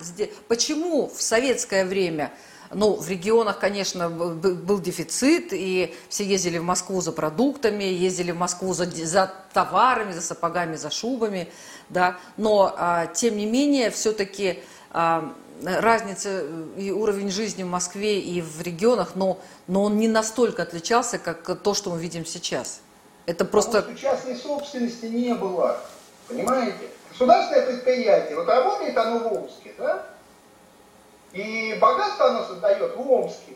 почему 0.47 1.09
в 1.09 1.21
советское 1.21 1.85
время 1.85 2.31
ну, 2.75 2.95
в 2.95 3.07
регионах, 3.09 3.59
конечно, 3.59 4.09
был 4.09 4.79
дефицит, 4.79 5.53
и 5.53 5.95
все 6.09 6.25
ездили 6.25 6.57
в 6.57 6.63
Москву 6.63 6.99
за 6.99 7.13
продуктами, 7.13 7.85
ездили 7.85 8.31
в 8.31 8.37
Москву 8.37 8.73
за, 8.73 8.85
за 8.85 9.33
товарами, 9.53 10.11
за 10.11 10.21
сапогами, 10.21 10.75
за 10.75 10.89
шубами, 10.89 11.47
да. 11.89 12.17
Но, 12.35 12.75
а, 12.77 13.07
тем 13.07 13.37
не 13.37 13.45
менее, 13.45 13.91
все-таки 13.91 14.59
а, 14.91 15.33
разница 15.63 16.43
и 16.77 16.91
уровень 16.91 17.31
жизни 17.31 17.63
в 17.63 17.67
Москве 17.67 18.19
и 18.19 18.41
в 18.41 18.61
регионах, 18.61 19.15
но, 19.15 19.39
но 19.67 19.83
он 19.83 19.97
не 19.97 20.09
настолько 20.09 20.63
отличался, 20.63 21.17
как 21.17 21.59
то, 21.61 21.73
что 21.73 21.91
мы 21.91 21.99
видим 21.99 22.25
сейчас. 22.25 22.81
Это 23.25 23.45
просто... 23.45 23.83
Потому 23.83 23.97
что 23.97 24.07
частной 24.07 24.35
собственности 24.35 25.05
не 25.05 25.33
было. 25.33 25.79
Понимаете? 26.27 26.89
Государственное 27.11 27.67
предприятие, 27.67 28.35
вот 28.35 28.49
работает 28.49 28.97
оно 28.97 29.19
в 29.19 29.33
Омске, 29.33 29.73
да? 29.77 30.05
И 31.35 31.77
богатство 31.81 32.27
оно 32.27 32.45
создает 32.45 32.95
в 32.95 33.11
Омске. 33.11 33.53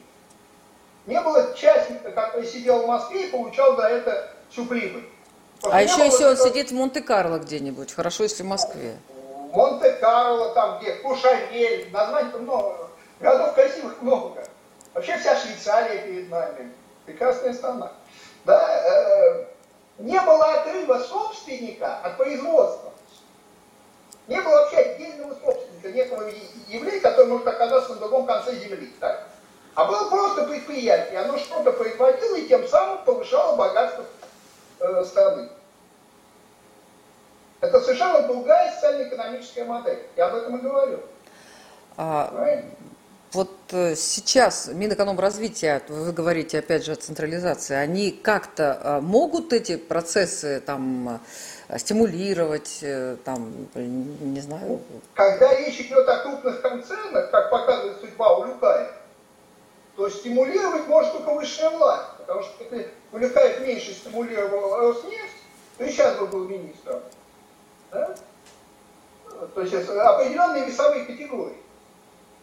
Не 1.05 1.19
было 1.21 1.53
частника, 1.55 2.12
который 2.12 2.45
сидел 2.45 2.83
в 2.83 2.88
Москве 2.88 3.27
и 3.27 3.31
получал 3.31 3.77
за 3.77 3.83
это 3.83 4.31
всю 4.50 4.65
прибыль. 4.65 5.09
А 5.63 5.81
еще 5.81 6.05
если 6.05 6.25
он 6.25 6.38
сидит 6.38 6.71
в 6.71 6.74
Монте-Карло 6.74 7.39
где-нибудь, 7.39 7.93
хорошо, 7.93 8.24
если 8.24 8.43
в 8.43 8.48
Москве. 8.48 8.98
Монте-Карло, 9.53 10.53
там 10.53 10.79
где, 10.79 10.95
Кушавель, 10.95 11.89
названий-то 11.91 12.38
много, 12.39 12.89
городов 13.19 13.53
красивых 13.55 14.01
много. 14.01 14.43
Вообще 14.93 15.17
вся 15.17 15.38
Швейцария 15.38 16.01
перед 16.01 16.29
нами, 16.29 16.74
прекрасная 17.05 17.53
страна. 17.53 17.93
Да, 18.43 18.62
э, 18.62 19.45
не 20.00 20.19
было 20.19 20.53
отрыва 20.53 21.00
собственника 21.00 21.98
от 22.03 22.17
производства. 22.17 22.91
Не 24.27 24.41
было 24.41 24.51
вообще 24.51 24.77
отдельного 24.77 25.33
собственника, 25.33 25.68
некого 25.83 26.29
явления, 26.67 27.00
который 27.00 27.27
может 27.27 27.48
оказаться 27.48 27.93
на 27.93 28.00
другом 28.00 28.25
конце 28.25 28.55
земли. 28.55 28.93
Так? 29.00 29.27
А 29.75 29.86
было 29.86 30.09
просто 30.09 30.43
предприятие, 30.45 31.19
оно 31.19 31.38
что-то 31.38 31.71
производило 31.71 32.36
и 32.36 32.48
тем 32.48 32.67
самым 32.67 33.03
повышало 33.05 33.55
богатство 33.55 34.05
э, 34.79 35.03
страны. 35.05 35.50
Это 37.62 37.81
совершенно 37.81 38.24
другая 38.24 38.74
социально-экономическая 38.74 39.65
модель. 39.65 40.00
Я 40.15 40.27
об 40.27 40.36
этом 40.36 40.57
и 40.57 40.62
говорю. 40.62 41.00
А, 41.98 42.63
вот 43.31 43.51
э, 43.71 43.95
сейчас 43.95 44.69
Минэкономразвития, 44.74 45.83
вы 45.88 46.12
говорите 46.13 46.59
опять 46.59 46.83
же 46.83 46.93
о 46.93 46.95
централизации, 46.95 47.75
они 47.75 48.12
как-то 48.12 48.81
э, 48.81 49.00
могут 49.01 49.53
эти 49.53 49.75
процессы 49.75 50.62
там 50.65 51.21
стимулировать, 51.77 52.83
там, 53.23 53.67
не 53.75 54.39
знаю. 54.41 54.81
Когда 55.13 55.55
речь 55.55 55.79
идет 55.81 56.07
о 56.07 56.17
крупных 56.23 56.61
концернах, 56.61 57.29
как 57.29 57.49
показывает 57.51 57.99
судьба 57.99 58.38
Улюкаева, 58.38 58.91
то 59.95 60.09
стимулировать 60.09 60.88
может 60.88 61.11
только 61.13 61.31
высшая 61.31 61.69
власть. 61.71 62.09
Потому 62.17 62.41
что 62.41 62.63
если 62.63 62.89
Улюкаев 63.11 63.59
меньше 63.61 63.93
стимулировал 63.93 64.77
Роснефть, 64.77 65.33
то 65.77 65.83
и 65.83 65.91
сейчас 65.91 66.17
бы 66.17 66.27
был 66.27 66.47
министром. 66.47 67.01
Да? 67.91 68.15
То 69.53 69.61
есть 69.61 69.73
определенные 69.73 70.65
весовые 70.65 71.05
категории. 71.05 71.57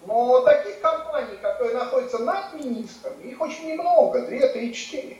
Но 0.06 0.40
таких 0.42 0.80
компаний, 0.80 1.37
которые 1.42 1.75
находятся 1.75 2.18
над 2.18 2.54
министрами. 2.54 3.25
Их 3.25 3.40
очень 3.40 3.66
немного, 3.73 4.21
две, 4.21 4.47
три, 4.49 4.73
четыре. 4.73 5.18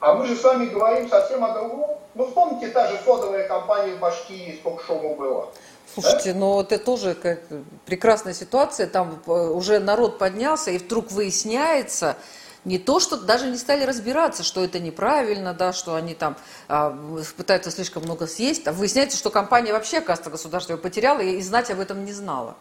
А 0.00 0.14
мы 0.14 0.26
же 0.26 0.36
с 0.36 0.44
вами 0.44 0.66
говорим 0.66 1.08
совсем 1.08 1.42
о 1.44 1.52
другом. 1.52 1.95
Ну, 2.16 2.26
вспомните, 2.26 2.68
та 2.68 2.88
же 2.88 2.98
содовая 3.04 3.46
компания 3.46 3.94
в 3.94 3.98
Башкирии, 3.98 4.56
сколько 4.58 4.82
шума 4.84 5.14
было. 5.14 5.52
Слушайте, 5.92 6.32
да? 6.32 6.38
но 6.38 6.62
это 6.62 6.78
тоже 6.78 7.14
как 7.14 7.40
прекрасная 7.84 8.32
ситуация. 8.32 8.86
Там 8.86 9.22
э, 9.26 9.30
уже 9.30 9.78
народ 9.80 10.18
поднялся, 10.18 10.70
и 10.70 10.78
вдруг 10.78 11.10
выясняется, 11.10 12.16
не 12.64 12.78
то, 12.78 13.00
что 13.00 13.18
даже 13.18 13.50
не 13.50 13.58
стали 13.58 13.84
разбираться, 13.84 14.42
что 14.42 14.64
это 14.64 14.80
неправильно, 14.80 15.52
да, 15.52 15.72
что 15.72 15.94
они 15.94 16.14
там 16.14 16.36
а, 16.66 16.90
пытаются 17.36 17.70
слишком 17.70 18.02
много 18.02 18.26
съесть, 18.26 18.66
а 18.66 18.72
выясняется, 18.72 19.16
что 19.16 19.30
компания 19.30 19.72
вообще, 19.72 19.98
оказывается, 19.98 20.30
государство 20.30 20.72
его 20.72 20.82
потеряла 20.82 21.20
и, 21.20 21.36
и 21.36 21.42
знать 21.42 21.70
об 21.70 21.78
этом 21.78 22.04
не 22.04 22.12
знала. 22.12 22.56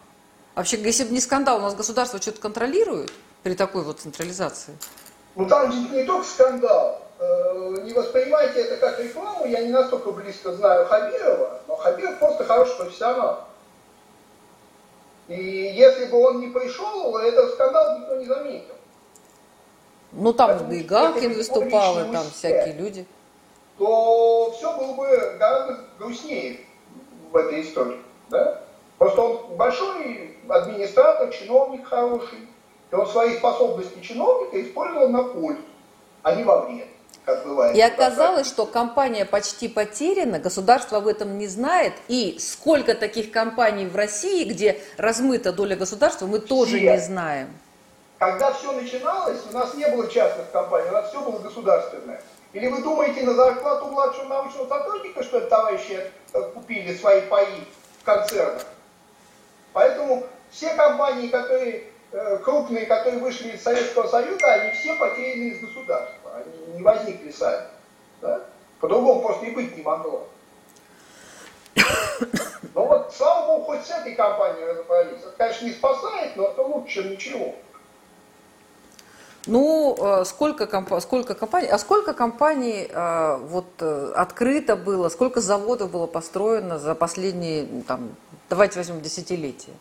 Вообще, 0.54 0.78
если 0.80 1.06
бы 1.06 1.12
не 1.12 1.22
скандал, 1.22 1.58
у 1.58 1.62
нас 1.62 1.74
государство 1.74 2.22
что-то 2.22 2.40
контролирует 2.40 3.12
при 3.42 3.56
такой 3.56 3.84
вот 3.84 4.00
централизации? 4.00 4.78
Ну 5.36 5.48
там 5.48 5.70
не 5.92 6.04
только 6.04 6.28
скандал. 6.28 7.05
Э, 7.18 7.76
не 7.84 7.94
воспринимайте 7.94 8.62
это 8.62 8.78
как 8.78 9.00
рекламу, 9.00 9.46
я 9.46 9.62
не 9.62 9.72
настолько 9.72 10.12
близко 10.12 10.52
знаю 10.52 10.86
Хабирова, 10.86 11.62
но 11.68 11.76
Хабиров 11.78 12.20
просто 12.20 12.44
хороший 12.44 12.76
профессионал. 12.76 13.46
И 15.28 15.34
если 15.36 16.06
бы 16.06 16.20
он 16.20 16.42
не 16.42 16.48
пришел, 16.48 17.18
этот 17.18 17.54
скандал 17.54 18.00
никто 18.00 18.16
не 18.18 18.26
заметил. 18.26 18.76
Ну 20.12 20.34
там 20.34 20.50
Поэтому, 20.50 20.72
и 20.74 20.84
Галкин 20.84 21.34
выступал, 21.34 22.00
и 22.00 22.12
там 22.12 22.26
всякие 22.26 22.74
люди. 22.74 23.06
То 23.78 24.54
все 24.56 24.78
было 24.78 24.94
бы 24.94 25.36
гораздо 25.40 25.80
грустнее 25.98 26.60
в 27.32 27.36
этой 27.36 27.62
истории. 27.62 28.00
Да? 28.30 28.62
Просто 28.98 29.22
он 29.22 29.56
большой 29.58 30.38
администратор, 30.48 31.30
чиновник 31.32 31.88
хороший. 31.88 32.48
И 32.92 32.96
он 32.96 33.08
свои 33.08 33.36
способности 33.38 34.00
чиновника 34.00 34.62
использовал 34.62 35.10
на 35.10 35.24
пользу, 35.24 35.62
а 36.24 36.36
не 36.36 36.44
во 36.44 36.62
вред. 36.62 36.88
Как 37.26 37.44
бывает. 37.44 37.76
И 37.76 37.82
оказалось, 37.82 38.48
что 38.48 38.66
компания 38.66 39.26
почти 39.26 39.68
потеряна, 39.68 40.38
государство 40.40 41.00
об 41.00 41.08
этом 41.08 41.38
не 41.38 41.48
знает, 41.48 41.94
и 42.08 42.38
сколько 42.40 42.94
таких 42.94 43.32
компаний 43.32 43.88
в 43.88 43.96
России, 43.96 44.44
где 44.44 44.80
размыта 44.98 45.52
доля 45.52 45.76
государства, 45.76 46.28
мы 46.28 46.40
тоже 46.40 46.78
Все. 46.78 46.92
не 46.92 46.98
знаем. 47.00 47.48
Когда 48.20 48.54
все 48.54 48.72
начиналось, 48.72 49.40
у 49.50 49.54
нас 49.54 49.74
не 49.74 49.88
было 49.88 50.10
частных 50.10 50.50
компаний, 50.52 50.88
у 50.90 50.94
нас 50.94 51.10
все 51.10 51.22
было 51.22 51.40
государственное. 51.40 52.22
Или 52.54 52.68
вы 52.68 52.82
думаете 52.82 53.24
на 53.24 53.34
зарплату 53.34 53.88
младшего 53.88 54.26
научного 54.26 54.70
сотрудника, 54.70 55.24
что 55.24 55.40
это 55.40 55.48
товарищи 55.48 56.00
э, 56.32 56.42
купили 56.54 56.96
свои 56.96 57.22
паи 57.22 57.66
в 58.02 58.06
концернах? 58.06 58.66
Поэтому 59.74 60.24
все 60.52 60.74
компании, 60.76 61.28
которые 61.28 61.84
э, 62.14 62.38
крупные, 62.38 62.86
которые 62.86 63.20
вышли 63.20 63.50
из 63.50 63.64
Советского 63.64 64.08
Союза, 64.08 64.54
они 64.54 64.72
все 64.72 64.96
потеряны 64.96 65.50
из 65.50 65.60
государства. 65.60 66.25
Они 66.36 66.78
не 66.78 66.84
возникли 66.84 67.32
сами. 67.32 67.68
Да? 68.22 68.42
По-другому 68.80 69.22
просто 69.22 69.46
и 69.46 69.52
быть 69.52 69.76
не 69.76 69.84
могло. 69.84 70.28
Но 72.74 72.86
вот, 72.86 73.14
слава 73.16 73.48
богу, 73.48 73.66
хоть 73.66 73.86
с 73.86 73.92
этой 73.92 74.16
компанией 74.16 74.66
разобрались. 74.66 75.20
Это, 75.22 75.32
конечно, 75.38 75.66
не 75.66 75.72
спасает, 75.72 76.36
но 76.36 76.44
это 76.50 76.62
лучше, 76.62 76.96
чем 76.96 77.12
ничего. 77.12 77.56
Ну, 79.48 79.96
э, 79.98 80.26
сколько, 80.26 80.66
комп... 80.66 80.92
сколько 81.02 81.36
компаний, 81.36 81.68
а 81.68 81.78
сколько 81.78 82.14
компаний 82.14 82.90
э, 82.90 83.38
вот 83.38 83.68
э, 83.80 84.12
открыто 84.16 84.76
было, 84.76 85.10
сколько 85.10 85.40
заводов 85.40 85.92
было 85.92 86.08
построено 86.08 86.80
за 86.80 86.96
последние, 86.96 87.68
там, 87.88 88.16
давайте 88.50 88.80
возьмем 88.80 89.02
десятилетия? 89.02 89.74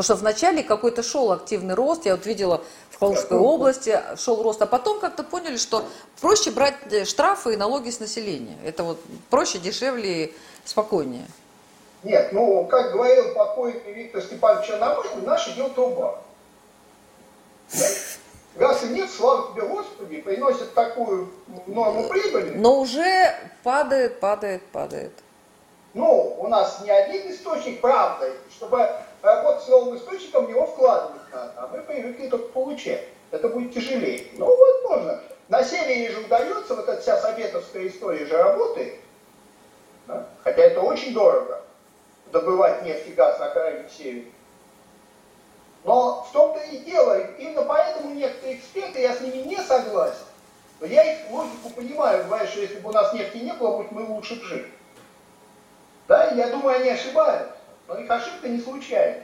Потому 0.00 0.16
что 0.16 0.24
вначале 0.24 0.62
какой-то 0.62 1.02
шел 1.02 1.30
активный 1.30 1.74
рост, 1.74 2.06
я 2.06 2.16
вот 2.16 2.24
видела 2.24 2.62
в 2.88 2.98
Калужской 2.98 3.36
области 3.36 4.00
шел 4.16 4.42
рост, 4.42 4.62
а 4.62 4.66
потом 4.66 4.98
как-то 4.98 5.22
поняли, 5.22 5.58
что 5.58 5.84
проще 6.22 6.52
брать 6.52 7.06
штрафы 7.06 7.52
и 7.52 7.56
налоги 7.58 7.90
с 7.90 8.00
населения. 8.00 8.56
Это 8.64 8.82
вот 8.82 8.98
проще, 9.28 9.58
дешевле 9.58 10.24
и 10.24 10.34
спокойнее. 10.64 11.26
Нет, 12.02 12.32
ну, 12.32 12.64
как 12.64 12.92
говорил 12.92 13.34
покойный 13.34 13.92
Виктор 13.92 14.22
Степанович 14.22 14.68
Черномырдин, 14.68 15.22
наше 15.22 15.52
дело 15.54 15.68
труба. 15.68 16.22
Раз 18.56 18.82
и 18.82 18.86
нет, 18.86 19.10
слава 19.10 19.52
тебе 19.52 19.68
Господи, 19.68 20.22
приносит 20.22 20.72
такую 20.72 21.30
норму 21.66 22.08
прибыли. 22.08 22.52
Но 22.56 22.80
уже 22.80 23.34
падает, 23.62 24.18
падает, 24.18 24.62
падает. 24.68 25.12
Ну, 25.92 26.36
у 26.38 26.48
нас 26.48 26.80
не 26.82 26.90
один 26.90 27.30
источник, 27.32 27.82
правда, 27.82 28.30
чтобы 28.56 28.88
работать 29.22 29.64
с 29.64 29.68
новым 29.68 29.96
источником, 29.96 30.46
в 30.46 30.50
него 30.50 30.66
вкладывать 30.66 31.22
надо, 31.32 31.52
а 31.56 31.70
мы 31.72 31.82
привыкли 31.82 32.28
только 32.28 32.48
получать. 32.48 33.04
Это 33.30 33.48
будет 33.48 33.74
тяжелее. 33.74 34.26
Ну, 34.34 34.56
возможно. 34.56 35.20
На 35.48 35.64
севере 35.64 36.10
же 36.10 36.20
удается, 36.20 36.74
вот 36.74 36.88
эта 36.88 37.00
вся 37.00 37.18
советовская 37.18 37.88
история 37.88 38.26
же 38.26 38.36
работает. 38.36 38.94
Да? 40.06 40.26
Хотя 40.44 40.62
это 40.62 40.80
очень 40.80 41.12
дорого, 41.12 41.62
добывать 42.32 42.84
нефть 42.84 43.08
и 43.08 43.12
газ 43.12 43.38
на 43.38 43.48
крайнем 43.50 43.88
севере. 43.88 44.30
Но 45.84 46.22
в 46.28 46.32
том-то 46.32 46.60
и 46.60 46.78
дело, 46.78 47.18
именно 47.38 47.62
поэтому 47.62 48.14
некоторые 48.14 48.56
эксперты, 48.56 49.00
я 49.00 49.14
с 49.14 49.20
ними 49.20 49.38
не 49.38 49.56
согласен, 49.56 50.26
но 50.78 50.86
я 50.86 51.12
их 51.12 51.30
логику 51.30 51.70
понимаю, 51.70 52.24
говорят, 52.24 52.48
что 52.48 52.60
если 52.60 52.78
бы 52.78 52.90
у 52.90 52.92
нас 52.92 53.12
нефти 53.12 53.38
не 53.38 53.52
было, 53.52 53.86
мы 53.90 54.04
лучше 54.04 54.36
бы 54.36 54.44
жили. 54.44 54.70
Да, 56.06 56.30
я 56.32 56.48
думаю, 56.48 56.76
они 56.76 56.90
ошибаются, 56.90 57.54
но 57.90 57.98
их 57.98 58.10
ошибка 58.10 58.48
не 58.48 58.60
случайна. 58.60 59.22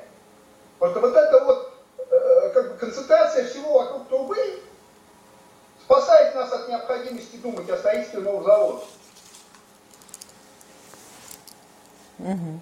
Просто 0.78 1.00
вот 1.00 1.14
эта 1.16 1.44
вот 1.44 1.72
э, 2.10 2.50
как 2.52 2.72
бы 2.72 2.78
концентрация 2.78 3.46
всего 3.46 3.78
вокруг 3.78 4.08
трубы 4.08 4.36
спасает 5.84 6.34
нас 6.34 6.52
от 6.52 6.68
необходимости 6.68 7.36
думать 7.36 7.70
о 7.70 7.78
строительстве 7.78 8.20
нового 8.20 8.44
завода. 8.44 8.84
Угу. 12.18 12.60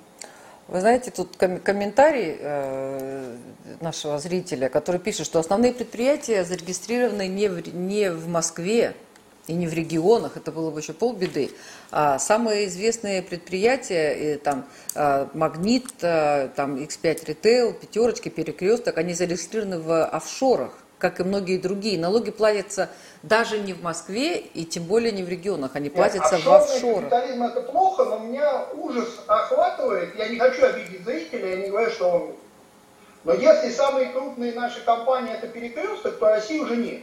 Вы 0.69 0.81
знаете, 0.81 1.11
тут 1.11 1.37
комментарий 1.37 2.37
э, 2.39 3.37
нашего 3.81 4.19
зрителя, 4.19 4.69
который 4.69 5.01
пишет, 5.01 5.27
что 5.27 5.39
основные 5.39 5.73
предприятия 5.73 6.45
зарегистрированы 6.45 7.29
не 7.29 7.49
в, 7.49 7.75
не 7.75 8.11
в 8.11 8.29
Москве 8.29 8.95
и 9.47 9.53
не 9.53 9.67
в 9.67 9.75
регионах, 9.75 10.37
это 10.37 10.53
было 10.53 10.71
бы 10.71 10.81
еще 10.81 10.93
полбеды. 10.93 11.51
А 11.91 12.19
самые 12.19 12.67
известные 12.67 13.23
предприятия, 13.23 14.35
и, 14.35 14.39
там 14.39 14.65
э, 14.95 15.27
Магнит, 15.35 15.87
э, 16.03 16.49
там 16.57 16.77
X5 16.77 17.27
Retail, 17.27 17.73
Пятерочки, 17.75 18.29
Перекресток, 18.29 18.99
они 18.99 19.15
зарегистрированы 19.15 19.79
в 19.81 20.05
офшорах 20.05 20.73
как 21.05 21.21
и 21.21 21.23
многие 21.23 21.59
другие. 21.59 21.99
Налоги 21.99 22.31
платятся 22.31 22.89
даже 23.23 23.59
не 23.59 23.75
в 23.75 23.83
Москве 23.83 24.39
и 24.39 24.65
тем 24.65 24.85
более 24.85 25.13
не 25.13 25.23
в 25.23 25.29
регионах, 25.29 25.73
они 25.75 25.91
платятся 25.91 26.37
Нет, 26.37 26.47
в 26.47 26.51
офшорах. 26.51 27.11
капитализм 27.11 27.43
это 27.43 27.61
плохо, 27.61 28.05
но 28.05 28.21
меня 28.21 28.67
ужас 28.73 29.09
охватывает. 29.27 30.17
Я 30.17 30.29
не 30.29 30.39
хочу 30.39 30.65
обидеть 30.65 31.05
зрителя, 31.05 31.51
я 31.51 31.57
не 31.57 31.69
говорю, 31.69 31.91
что 31.91 32.11
он... 32.11 32.33
Но 33.25 33.35
если 33.35 33.71
самые 33.71 34.13
крупные 34.13 34.53
наши 34.53 34.83
компании 34.83 35.35
это 35.35 35.47
перекресток, 35.47 36.19
то 36.19 36.27
России 36.27 36.59
уже 36.59 36.77
нет. 36.77 37.03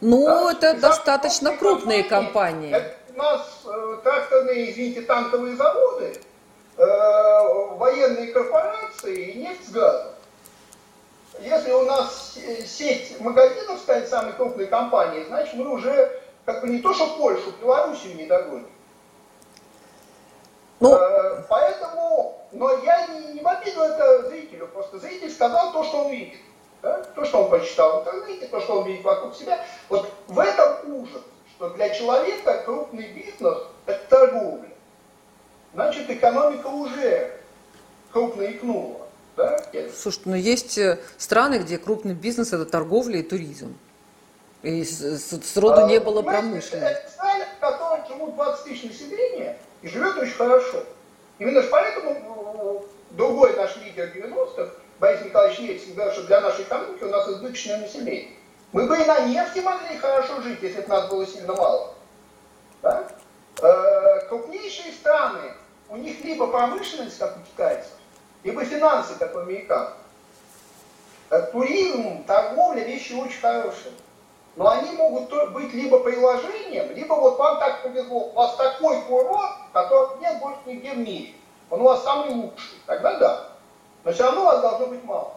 Ну, 0.00 0.26
да? 0.26 0.52
это 0.52 0.76
и 0.76 0.80
достаточно 0.80 1.56
крупные 1.56 2.04
компании. 2.04 2.72
компании. 2.72 2.96
у 3.14 3.18
нас 3.18 3.62
э, 3.66 3.96
тракторные, 4.02 4.70
извините, 4.70 5.02
танковые 5.02 5.56
заводы, 5.56 6.20
э, 6.76 6.86
военные 7.76 8.32
корпорации 8.32 9.30
и 9.30 9.38
нефть 9.38 9.68
с 9.68 9.72
газом 9.72 10.10
если 11.42 11.72
у 11.72 11.84
нас 11.84 12.38
сеть 12.66 13.18
магазинов 13.20 13.78
станет 13.78 14.08
самой 14.08 14.32
крупной 14.34 14.66
компанией, 14.66 15.24
значит 15.24 15.54
мы 15.54 15.68
уже 15.70 16.20
как 16.44 16.60
бы 16.60 16.68
не 16.68 16.80
то, 16.80 16.92
что 16.92 17.16
Польшу, 17.16 17.52
Белоруссию 17.60 18.16
не 18.16 18.26
догоним. 18.26 18.70
Ну, 20.80 20.94
э, 20.94 21.44
поэтому, 21.48 22.46
но 22.52 22.72
я 22.82 23.06
не, 23.08 23.34
не 23.34 23.40
в 23.40 23.46
обиду 23.46 23.80
это 23.82 24.28
зрителю, 24.28 24.66
просто 24.68 24.98
зритель 24.98 25.30
сказал 25.30 25.72
то, 25.72 25.84
что 25.84 26.04
он 26.04 26.10
видит. 26.10 26.40
Да? 26.82 27.02
То, 27.14 27.24
что 27.24 27.44
он 27.44 27.50
прочитал 27.50 27.98
в 27.98 28.00
интернете, 28.00 28.46
то, 28.46 28.60
что 28.60 28.80
он 28.80 28.86
видит 28.86 29.04
вокруг 29.04 29.34
себя. 29.34 29.64
Вот 29.88 30.10
в 30.28 30.38
этом 30.38 30.94
ужас, 30.94 31.22
что 31.56 31.70
для 31.70 31.90
человека 31.90 32.62
крупный 32.64 33.08
бизнес– 33.08 33.58
это 33.86 34.00
торговля. 34.08 34.70
Значит, 35.74 36.10
экономика 36.10 36.66
уже 36.66 37.40
крупно 38.12 38.42
икнула. 38.50 39.06
Да? 39.36 39.62
Слушайте, 39.94 40.30
но 40.30 40.36
есть 40.36 40.78
э, 40.78 40.98
страны, 41.16 41.58
где 41.58 41.78
крупный 41.78 42.14
бизнес– 42.14 42.52
это 42.52 42.64
торговля 42.64 43.18
и 43.18 43.22
туризм. 43.22 43.78
И 44.62 44.84
сроду 44.84 45.84
а, 45.84 45.88
не 45.88 46.00
было 46.00 46.20
промышленности. 46.22 46.74
Это 46.74 47.10
страны, 47.10 47.44
в 47.56 47.60
которых 47.60 48.06
живут 48.08 48.34
20 48.34 48.64
тысяч 48.64 48.82
населения 48.84 49.56
и 49.80 49.88
живет 49.88 50.16
очень 50.18 50.34
хорошо. 50.34 50.84
Именно 51.38 51.62
поэтому 51.70 52.84
другой 53.12 53.56
наш 53.56 53.76
лидер 53.76 54.10
90-х, 54.14 54.70
Борис 55.00 55.24
Николаевич 55.24 55.58
Ельцин, 55.60 55.94
говорил, 55.94 56.12
что 56.12 56.24
для 56.24 56.42
нашей 56.42 56.62
экономики 56.64 57.02
у 57.02 57.08
нас 57.08 57.26
избыточное 57.26 57.78
население. 57.78 58.36
Мы 58.72 58.86
бы 58.86 59.00
и 59.00 59.04
на 59.06 59.20
нефти 59.20 59.60
могли 59.60 59.96
хорошо 59.96 60.42
жить, 60.42 60.58
если 60.60 60.82
бы 60.82 60.88
нас 60.88 61.08
было 61.08 61.26
сильно 61.26 61.54
мало. 61.54 61.94
Да? 62.82 63.08
Э, 63.62 64.26
крупнейшие 64.28 64.92
страны, 64.92 65.54
у 65.88 65.96
них 65.96 66.22
либо 66.22 66.46
промышленность, 66.48 67.18
как 67.18 67.34
у 67.38 67.40
китайцев, 67.40 67.92
либо 68.44 68.62
финансы, 68.62 69.14
как 69.18 69.34
у 69.34 69.38
американцев. 69.38 69.96
Э, 71.30 71.42
туризм, 71.50 72.22
торговля 72.24 72.84
вещи 72.84 73.14
очень 73.14 73.40
хорошие. 73.40 73.94
Но 74.56 74.68
они 74.68 74.92
могут 74.92 75.52
быть 75.52 75.72
либо 75.72 76.00
приложением, 76.00 76.94
либо 76.94 77.14
вот 77.14 77.38
вам 77.38 77.58
так 77.58 77.82
повезло, 77.82 78.18
у 78.18 78.32
вас 78.32 78.54
такой 78.56 79.00
курорт, 79.02 79.52
которого 79.72 80.18
нет 80.20 80.38
больше 80.40 80.60
нигде 80.66 80.92
в 80.92 80.98
мире. 80.98 81.32
Он 81.70 81.80
у 81.80 81.84
вас 81.84 82.04
самый 82.04 82.34
лучший. 82.34 82.78
Тогда 82.84 83.16
да. 83.18 83.49
Но 84.04 84.12
все 84.12 84.24
равно 84.24 84.42
у 84.42 84.44
вас 84.46 84.60
должно 84.60 84.86
быть 84.86 85.04
мало. 85.04 85.34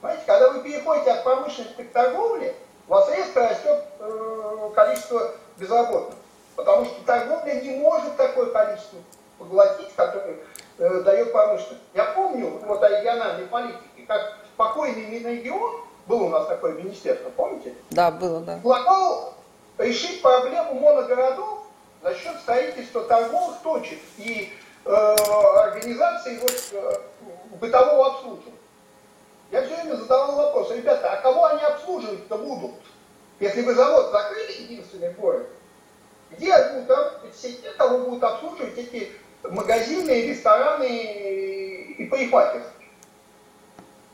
Понимаете, 0.00 0.24
когда 0.26 0.50
вы 0.50 0.62
переходите 0.62 1.10
от 1.10 1.24
промышленности 1.24 1.82
к 1.82 1.92
торговле, 1.92 2.54
у 2.88 2.92
вас 2.92 3.10
резко 3.10 3.48
растет 3.48 3.84
э, 3.98 4.70
количество 4.74 5.32
безработных. 5.56 6.16
Потому 6.54 6.84
что 6.84 6.94
торговля 7.04 7.60
не 7.60 7.76
может 7.76 8.16
такое 8.16 8.46
количество 8.46 8.98
поглотить, 9.38 9.94
которое 9.94 10.36
э, 10.78 11.00
дает 11.00 11.32
промышленность. 11.32 11.82
Я 11.94 12.04
помню 12.04 12.60
вот 12.64 12.82
о 12.82 12.88
региональной 12.88 13.46
политике, 13.46 14.06
как 14.06 14.36
покойный 14.56 15.06
Минрегион, 15.06 15.82
был 16.06 16.22
у 16.22 16.28
нас 16.28 16.46
такое 16.46 16.72
министерство, 16.74 17.30
помните? 17.30 17.74
Да, 17.90 18.10
было, 18.10 18.40
да. 18.40 18.54
Предлагал 18.54 19.34
решить 19.78 20.22
проблему 20.22 20.74
моногородов 20.74 21.64
за 22.02 22.14
счет 22.14 22.36
строительства 22.40 23.02
торговых 23.02 23.56
точек 23.62 23.98
и 24.16 24.52
э, 24.84 24.90
организации 24.90 26.38
вот, 26.38 26.68
э, 26.72 26.94
бытового 27.60 28.06
обслуживания. 28.14 28.52
Я 29.50 29.62
все 29.62 29.76
время 29.76 29.96
задавал 29.96 30.36
вопрос, 30.36 30.70
ребята, 30.70 31.12
а 31.12 31.16
кого 31.22 31.44
они 31.46 31.62
обслуживать-то 31.62 32.36
будут? 32.36 32.74
Если 33.38 33.62
вы 33.62 33.74
завод 33.74 34.10
закрыли 34.10 34.62
единственный 34.62 35.12
город, 35.12 35.46
где 36.30 36.56
будут 36.72 36.90
работать 36.90 37.34
все 37.34 37.52
те, 37.52 37.70
кого 37.72 37.98
будут 37.98 38.24
обслуживать 38.24 38.76
эти 38.76 39.12
магазины, 39.44 40.10
рестораны 40.22 40.86
и 40.86 42.04
парикмахерские? 42.06 42.88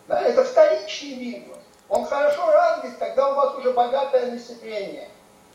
Да, 0.08 0.20
это 0.20 0.44
вторичный 0.44 1.14
бизнес. 1.14 1.58
Он 1.88 2.04
хорошо 2.04 2.50
развит, 2.50 2.96
когда 2.98 3.30
у 3.30 3.34
вас 3.34 3.54
уже 3.56 3.72
богатое 3.72 4.30
население, 4.30 5.08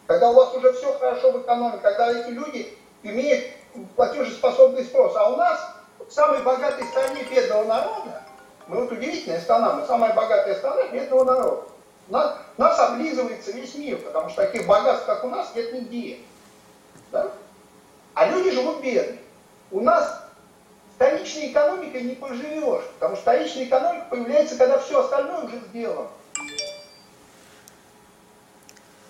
когда 0.08 0.30
у 0.30 0.34
вас 0.34 0.54
уже 0.56 0.73
все 0.73 0.97
хорошо 0.97 1.32
в 1.32 1.41
экономике, 1.41 1.80
когда 1.82 2.12
эти 2.12 2.30
люди 2.30 2.78
имеют 3.04 3.45
платежеспособный 3.95 4.84
спрос. 4.84 5.15
А 5.15 5.30
у 5.30 5.36
нас 5.36 5.77
в 6.08 6.13
самой 6.13 6.41
богатой 6.41 6.88
стране 6.88 7.24
бедного 7.24 7.65
народа, 7.65 8.24
мы 8.67 8.82
вот 8.82 8.91
удивительная 8.91 9.41
страна, 9.41 9.74
мы 9.74 9.86
самая 9.86 10.13
богатая 10.13 10.56
страна 10.56 10.88
бедного 10.88 11.24
народа. 11.24 11.63
Нас, 12.10 12.38
нас 12.58 12.80
облизывается 12.80 13.52
весь 13.52 13.76
мир, 13.76 13.98
потому 13.98 14.30
что 14.30 14.46
таких 14.46 14.65
богатств, 14.65 15.06
как 15.06 15.24
у 15.24 15.30
нас, 15.30 15.54
нет 15.56 15.74
нигде. 15.74 16.20
Да? 17.12 17.30
А 18.13 18.28
люди 18.28 18.52
живут 18.52 18.82
бедно. 18.82 19.17
У 19.72 19.82
нас 19.82 20.24
вторичной 20.96 21.52
экономикой 21.52 22.02
не 22.04 22.15
поживешь, 22.15 22.86
потому 22.93 23.15
что 23.15 23.24
вторичная 23.24 23.65
экономика 23.65 24.06
появляется, 24.10 24.58
когда 24.58 24.80
все 24.80 25.02
остальное 25.02 25.43
уже 25.43 25.60
сделано. 25.70 26.08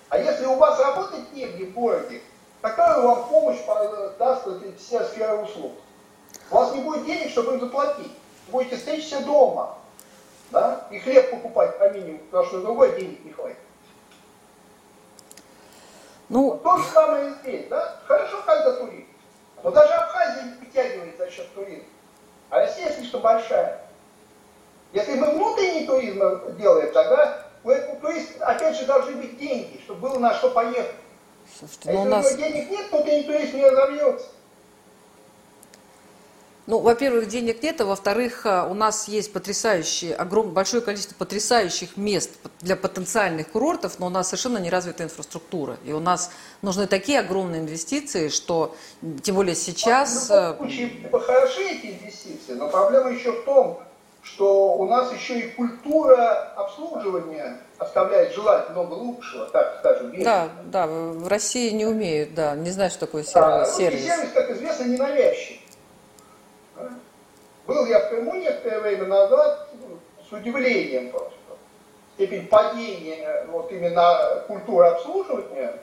А 0.08 0.18
если 0.18 0.46
у 0.46 0.54
вас 0.54 0.80
работать 0.80 1.32
негде 1.32 1.66
в 1.66 1.74
городе, 1.74 2.20
какая 2.60 3.00
вам 3.00 3.28
помощь 3.28 3.58
даст 4.18 4.48
вся 4.78 5.04
сфера 5.04 5.36
услуг? 5.36 5.72
У 6.50 6.54
вас 6.54 6.74
не 6.74 6.80
будет 6.80 7.04
денег, 7.04 7.30
чтобы 7.30 7.54
им 7.54 7.60
заплатить. 7.60 8.12
Будете 8.48 8.76
стричься 8.76 9.20
дома. 9.20 9.76
Да? 10.50 10.86
И 10.90 10.98
хлеб 10.98 11.30
покупать 11.30 11.78
по 11.78 11.90
минимуму, 11.90 12.18
потому 12.30 12.46
что 12.46 12.62
другой 12.62 12.98
денег 12.98 13.24
не 13.24 13.32
хватит. 13.32 13.58
Ну, 16.30 16.50
вот 16.50 16.62
то 16.62 16.76
же 16.78 16.84
самое 16.84 17.30
и 17.30 17.34
здесь, 17.34 17.68
да? 17.68 18.00
Хорошо, 18.06 18.42
когда 18.44 18.72
турист. 18.72 19.08
Но 19.62 19.70
даже 19.70 19.92
Абхазия 19.92 20.42
не 20.44 20.66
вытягивает 20.66 21.16
за 21.18 21.30
счет 21.30 21.52
туризма. 21.54 21.84
А 22.50 22.56
Россия 22.60 22.92
слишком 22.92 23.20
большая. 23.22 23.80
Если 24.92 25.14
мы 25.14 25.30
внутренний 25.32 25.86
туризм 25.86 26.18
делаем, 26.56 26.92
тогда 26.92 27.46
у 27.64 27.70
этого 27.70 27.96
туриста, 27.96 28.46
опять 28.46 28.76
же, 28.76 28.86
должны 28.86 29.16
быть 29.16 29.38
деньги, 29.38 29.80
чтобы 29.84 30.00
было 30.08 30.18
на 30.18 30.34
что 30.34 30.50
поехать. 30.50 30.94
Слушайте, 31.58 31.90
а 31.90 31.92
если 31.92 32.06
у 32.06 32.10
нас... 32.10 32.34
денег 32.36 32.70
нет, 32.70 32.90
то 32.90 33.02
ты 33.02 33.22
турист 33.24 33.54
не 33.54 33.64
разовьется. 33.66 34.26
Ну, 36.68 36.80
во-первых, 36.80 37.28
денег 37.28 37.62
нет, 37.62 37.80
а 37.80 37.86
во-вторых, 37.86 38.44
а, 38.44 38.66
у 38.66 38.74
нас 38.74 39.08
есть 39.08 39.32
потрясающее, 39.32 40.14
огромное, 40.14 40.52
большое 40.52 40.82
количество 40.82 41.14
потрясающих 41.14 41.96
мест 41.96 42.30
для 42.60 42.76
потенциальных 42.76 43.48
курортов, 43.48 43.98
но 43.98 44.08
у 44.08 44.10
нас 44.10 44.28
совершенно 44.28 44.58
не 44.58 44.68
развита 44.68 45.02
инфраструктура. 45.02 45.78
И 45.86 45.94
у 45.94 45.98
нас 45.98 46.30
нужны 46.60 46.86
такие 46.86 47.20
огромные 47.20 47.62
инвестиции, 47.62 48.28
что 48.28 48.76
тем 49.22 49.36
более 49.36 49.54
сейчас... 49.54 50.28
Ну, 50.28 50.34
в 50.34 50.40
любом 50.40 50.56
случае, 50.58 51.10
хороши 51.10 51.62
эти 51.62 51.86
инвестиции, 51.86 52.52
но 52.52 52.68
проблема 52.68 53.12
еще 53.12 53.32
в 53.32 53.44
том, 53.46 53.80
что 54.22 54.74
у 54.74 54.86
нас 54.86 55.10
еще 55.10 55.38
и 55.38 55.50
культура 55.52 56.52
обслуживания 56.54 57.62
оставляет 57.78 58.34
желать 58.34 58.68
много 58.68 58.92
лучшего, 58.92 59.46
так 59.46 59.78
скажем. 59.78 60.10
Вечно. 60.10 60.24
Да, 60.24 60.50
да, 60.64 60.86
в 60.86 61.28
России 61.28 61.70
не 61.70 61.86
умеют, 61.86 62.34
да, 62.34 62.54
не 62.56 62.72
знают, 62.72 62.92
что 62.92 63.06
такое 63.06 63.22
сервис. 63.22 63.34
Да, 63.34 63.64
сервис, 63.64 64.04
сервис 64.04 64.32
как 64.34 64.50
известно, 64.50 64.84
ненавязчивый. 64.84 65.57
Был 67.68 67.84
я 67.84 68.00
в 68.00 68.08
Крыму 68.08 68.34
некоторое 68.34 68.80
время 68.80 69.04
назад 69.04 69.68
с 70.26 70.32
удивлением 70.32 71.10
просто. 71.10 71.36
Степень 72.14 72.46
падения 72.48 73.46
вот 73.50 73.70
именно 73.70 74.42
культуры 74.48 74.86
обслуживания 74.86 75.74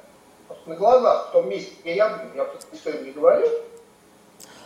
на 0.65 0.75
глазах 0.75 1.29
в 1.29 1.31
том 1.33 1.47
месте, 1.47 1.73
где 1.81 1.95
я 1.95 2.09
был, 2.09 2.17
я 2.35 2.43
просто 2.43 2.75
историю 2.75 3.05
не 3.05 3.11
говорю. 3.11 3.47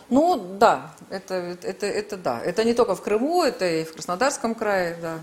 Ну 0.08 0.38
да, 0.58 0.92
это, 1.10 1.34
это, 1.62 1.86
это 1.86 2.16
да. 2.16 2.40
Это 2.42 2.64
не 2.64 2.72
только 2.72 2.94
в 2.94 3.02
Крыму, 3.02 3.44
это 3.44 3.66
и 3.66 3.84
в 3.84 3.92
Краснодарском 3.92 4.54
крае, 4.54 4.96
да. 5.00 5.18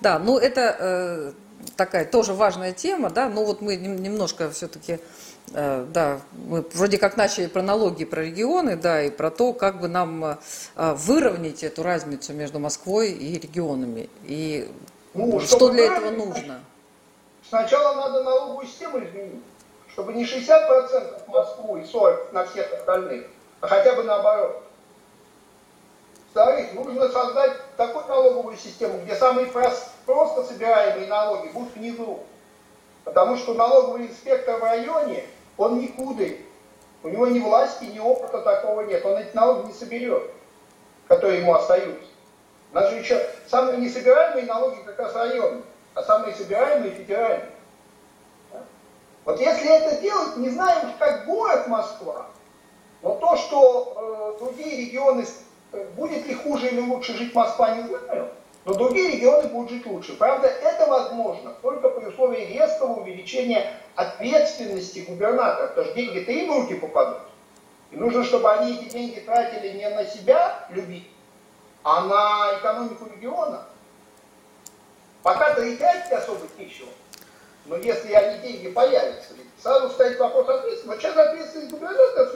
Да, 0.00 0.18
ну 0.18 0.38
это 0.38 0.76
э, 0.78 1.32
такая 1.76 2.04
тоже 2.04 2.34
важная 2.34 2.72
тема, 2.72 3.10
да, 3.10 3.28
но 3.28 3.44
вот 3.44 3.60
мы 3.60 3.76
немножко 3.76 4.50
все-таки 4.50 4.98
да, 5.52 6.20
мы 6.32 6.64
вроде 6.72 6.98
как 6.98 7.16
начали 7.16 7.46
про 7.46 7.62
налоги, 7.62 8.04
про 8.04 8.22
регионы, 8.22 8.76
да, 8.76 9.02
и 9.02 9.10
про 9.10 9.30
то, 9.30 9.52
как 9.52 9.80
бы 9.80 9.88
нам 9.88 10.24
э, 10.24 10.36
выровнять 10.76 11.62
эту 11.62 11.82
разницу 11.82 12.32
между 12.32 12.58
Москвой 12.58 13.10
и 13.12 13.38
регионами. 13.38 14.08
И 14.24 14.70
ну, 15.14 15.40
что 15.40 15.70
для 15.70 15.84
этого 15.84 16.10
нужно? 16.10 16.60
Сначала 17.48 17.94
надо 17.96 18.24
налоговую 18.24 18.66
систему 18.66 18.98
изменить, 18.98 19.42
чтобы 19.92 20.14
не 20.14 20.24
60% 20.24 21.26
в 21.26 21.28
Москву 21.28 21.76
и 21.76 21.82
40% 21.82 22.32
на 22.32 22.44
всех 22.46 22.72
остальных, 22.72 23.26
а 23.60 23.66
хотя 23.66 23.92
бы 23.94 24.04
наоборот. 24.04 24.62
Во-вторых, 26.34 26.72
нужно 26.72 27.10
создать 27.10 27.52
такую 27.76 28.06
налоговую 28.06 28.56
систему, 28.56 29.00
где 29.04 29.14
самые 29.14 29.48
просто 30.06 30.44
собираемые 30.44 31.06
налоги 31.06 31.48
будут 31.48 31.74
внизу. 31.74 32.20
Потому 33.04 33.36
что 33.36 33.52
налоговый 33.52 34.06
инспектор 34.06 34.58
в 34.58 34.62
районе, 34.62 35.24
он 35.56 35.78
не 35.78 35.88
худый. 35.88 36.44
У 37.02 37.08
него 37.08 37.26
ни 37.26 37.40
власти, 37.40 37.84
ни 37.84 37.98
опыта 37.98 38.40
такого 38.40 38.82
нет. 38.82 39.04
Он 39.04 39.16
эти 39.16 39.34
налоги 39.34 39.66
не 39.66 39.72
соберет, 39.72 40.30
которые 41.08 41.40
ему 41.40 41.54
остаются. 41.54 42.08
У 42.72 42.74
нас 42.74 42.90
же 42.90 42.96
еще 42.96 43.26
самые 43.48 43.78
несобираемые 43.78 44.46
налоги 44.46 44.80
как 44.86 44.98
раз 44.98 45.14
районные, 45.14 45.62
а 45.94 46.02
самые 46.02 46.34
собираемые 46.34 46.92
федеральные. 46.92 47.50
Вот 49.24 49.38
если 49.38 49.70
это 49.70 50.00
делать, 50.00 50.36
не 50.36 50.50
знаем, 50.50 50.92
как 50.98 51.26
город 51.26 51.68
Москва, 51.68 52.26
но 53.02 53.14
то, 53.16 53.36
что 53.36 54.36
э, 54.40 54.44
другие 54.44 54.86
регионы, 54.86 55.24
э, 55.72 55.84
будет 55.96 56.26
ли 56.26 56.34
хуже 56.34 56.68
или 56.68 56.80
лучше 56.80 57.14
жить 57.14 57.34
Москва, 57.34 57.74
не 57.74 57.82
знаю. 57.82 58.30
Но 58.64 58.74
другие 58.74 59.12
регионы 59.12 59.48
будут 59.48 59.70
жить 59.70 59.86
лучше. 59.86 60.16
Правда, 60.16 60.46
это 60.46 60.86
возможно 60.86 61.52
только 61.62 61.88
при 61.88 62.06
условии 62.06 62.44
резкого 62.44 63.00
увеличения 63.00 63.72
ответственности 63.96 65.00
губернатора, 65.00 65.68
потому 65.68 65.86
что 65.86 65.96
деньги-то 65.96 66.30
им 66.30 66.52
в 66.52 66.56
руки 66.60 66.74
попадут. 66.74 67.22
И 67.90 67.96
нужно, 67.96 68.24
чтобы 68.24 68.50
они 68.52 68.74
эти 68.74 68.84
деньги 68.90 69.20
тратили 69.20 69.76
не 69.76 69.88
на 69.90 70.04
себя 70.04 70.66
любить, 70.70 71.10
а 71.82 72.02
на 72.02 72.58
экономику 72.58 73.06
региона. 73.12 73.64
Пока-то 75.22 75.62
и 75.62 75.76
тратить 75.76 76.12
особо 76.12 76.46
нечего. 76.56 76.88
Но 77.66 77.76
если 77.76 78.12
они 78.12 78.38
деньги 78.40 78.70
появятся, 78.70 79.34
сразу 79.60 79.90
стоит 79.90 80.18
вопрос 80.18 80.48
ответственности. 80.48 80.86
Вот 80.86 81.00
сейчас 81.00 81.16
ответственность 81.16 81.70
губернатора 81.70 82.30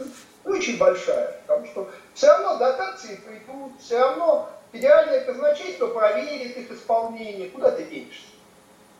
очень 0.44 0.78
большая, 0.78 1.40
потому 1.46 1.66
что 1.66 1.90
все 2.14 2.28
равно 2.28 2.56
дотации 2.58 3.16
придут, 3.16 3.72
все 3.80 3.98
равно 3.98 4.48
Федеральное 4.72 5.24
казначейство 5.24 5.88
проверит 5.88 6.56
их 6.56 6.70
исполнение, 6.70 7.50
куда 7.50 7.70
ты 7.70 7.84
денешься. 7.84 8.26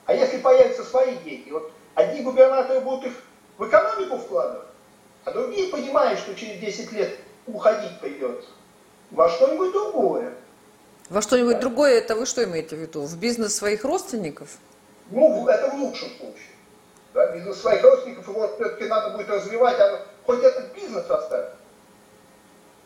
А 0.07 0.14
если 0.14 0.38
появятся 0.38 0.85
свои 0.85 1.16
деньги, 1.16 1.50
вот 1.50 1.72
одни 1.94 2.22
губернаторы 2.22 2.81
будут 2.81 3.07
их 3.07 3.12
в 3.59 3.68
экономику 3.68 4.18
вкладывать, 4.18 4.68
а 5.24 5.33
другие 5.33 5.68
понимают, 5.70 6.20
что 6.20 6.35
через 6.35 6.61
10 6.61 6.92
лет 6.92 7.18
уходить 7.46 7.98
придется 8.00 8.48
во 9.11 9.29
что-нибудь 9.29 9.72
другое. 9.72 10.33
Во 11.09 11.22
что-нибудь 11.22 11.55
да. 11.55 11.61
другое, 11.61 11.98
это 11.98 12.16
вы 12.16 12.26
что 12.26 12.42
имеете 12.44 12.76
в 12.76 12.81
виду? 12.81 13.02
В 13.02 13.16
бизнес 13.18 13.55
своих 13.55 13.85
родственников? 13.85 14.50
Ну, 15.11 15.46
это 15.46 15.70
в 15.70 15.74
лучшем 15.74 16.09
случае. 16.18 16.50
Да, 17.14 17.33
бизнес 17.33 17.61
своих 17.61 17.83
родственников, 17.83 18.29
его 18.29 18.48
все-таки 18.57 18.85
надо 18.85 19.16
будет 19.16 19.29
развивать, 19.29 19.79
а 19.81 20.05
хоть 20.26 20.42
этот 20.42 20.74
бизнес 20.74 21.09
оставить. 21.09 21.55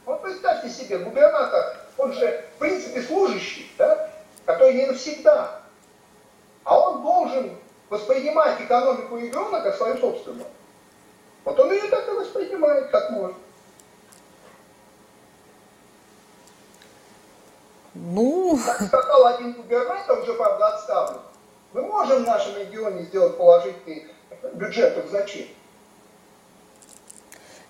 Вот 0.04 0.22
представьте 0.22 0.68
себе, 0.68 0.98
губернатор 0.98 1.79
он 2.00 2.12
же, 2.12 2.44
в 2.56 2.58
принципе, 2.58 3.02
служащий, 3.02 3.70
да, 3.76 4.10
который 4.46 4.74
не 4.74 4.86
навсегда. 4.86 5.60
регион 6.64 7.02
должен 7.02 7.56
воспринимать 7.88 8.60
экономику 8.60 9.18
региона 9.18 9.60
как 9.60 9.76
свою 9.76 9.98
собственную. 9.98 10.46
Вот 11.44 11.58
он 11.58 11.72
ее 11.72 11.88
так 11.88 12.08
и 12.08 12.12
воспринимает, 12.12 12.90
как 12.90 13.10
может. 13.10 13.36
Ну... 17.94 18.58
Как 18.64 18.82
сказал 18.82 19.26
один 19.26 19.52
губернатор, 19.52 20.18
уже, 20.20 20.34
правда, 20.34 20.68
отставлен, 20.68 21.20
мы 21.72 21.82
можем 21.82 22.24
в 22.24 22.26
нашем 22.26 22.56
регионе 22.56 23.02
сделать 23.02 23.36
положительный 23.36 24.06
бюджет, 24.54 24.94
так 24.94 25.08
зачем? 25.10 25.46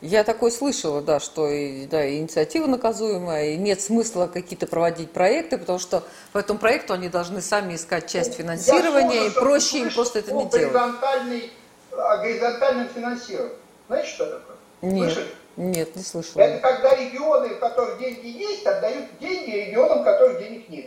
Я 0.00 0.24
такое 0.24 0.50
слышала, 0.50 1.02
да, 1.02 1.20
что 1.20 1.48
и, 1.50 1.84
да, 1.86 2.02
и 2.04 2.18
инициатива 2.18 2.66
наказуемая, 2.66 3.50
и 3.50 3.56
нет 3.58 3.82
смысла 3.82 4.28
какие-то 4.32 4.66
проводить 4.66 5.10
проекты, 5.12 5.58
потому 5.58 5.78
что 5.78 6.02
по 6.32 6.38
этому 6.38 6.58
проекту 6.58 6.94
они 6.94 7.10
должны 7.10 7.42
сами 7.42 7.74
искать 7.74 8.06
часть 8.06 8.34
финансирования, 8.34 9.26
и 9.26 9.30
проще 9.30 9.80
им 9.80 9.92
просто 9.92 10.20
это 10.20 10.32
не 10.32 10.46
делать. 10.46 10.72
Горизонтальный, 10.72 11.52
о 11.92 12.16
горизонтальном 12.16 12.88
финансировании. 12.88 13.56
Знаете, 13.88 14.08
что 14.08 14.24
такое? 14.26 14.56
Нет, 14.80 15.12
Слышали? 15.12 15.34
нет, 15.56 15.96
не 15.96 16.02
слышала. 16.02 16.40
Это 16.42 16.60
когда 16.66 16.94
регионы, 16.94 17.48
в 17.50 17.58
которых 17.58 17.98
деньги 17.98 18.26
есть, 18.26 18.64
отдают 18.64 19.04
деньги 19.20 19.50
регионам, 19.50 20.00
в 20.00 20.04
которых 20.04 20.38
денег 20.38 20.66
нет. 20.70 20.86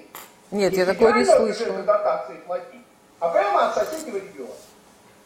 Нет, 0.50 0.72
Не 0.72 0.80
я 0.80 0.86
такое 0.88 1.14
не 1.14 1.26
слышала. 1.26 1.84
дотации 1.84 2.38
платить, 2.48 2.82
а 3.20 3.30
прямо 3.30 3.70
от 3.70 3.76
соседнего 3.76 4.18
региона. 4.18 4.50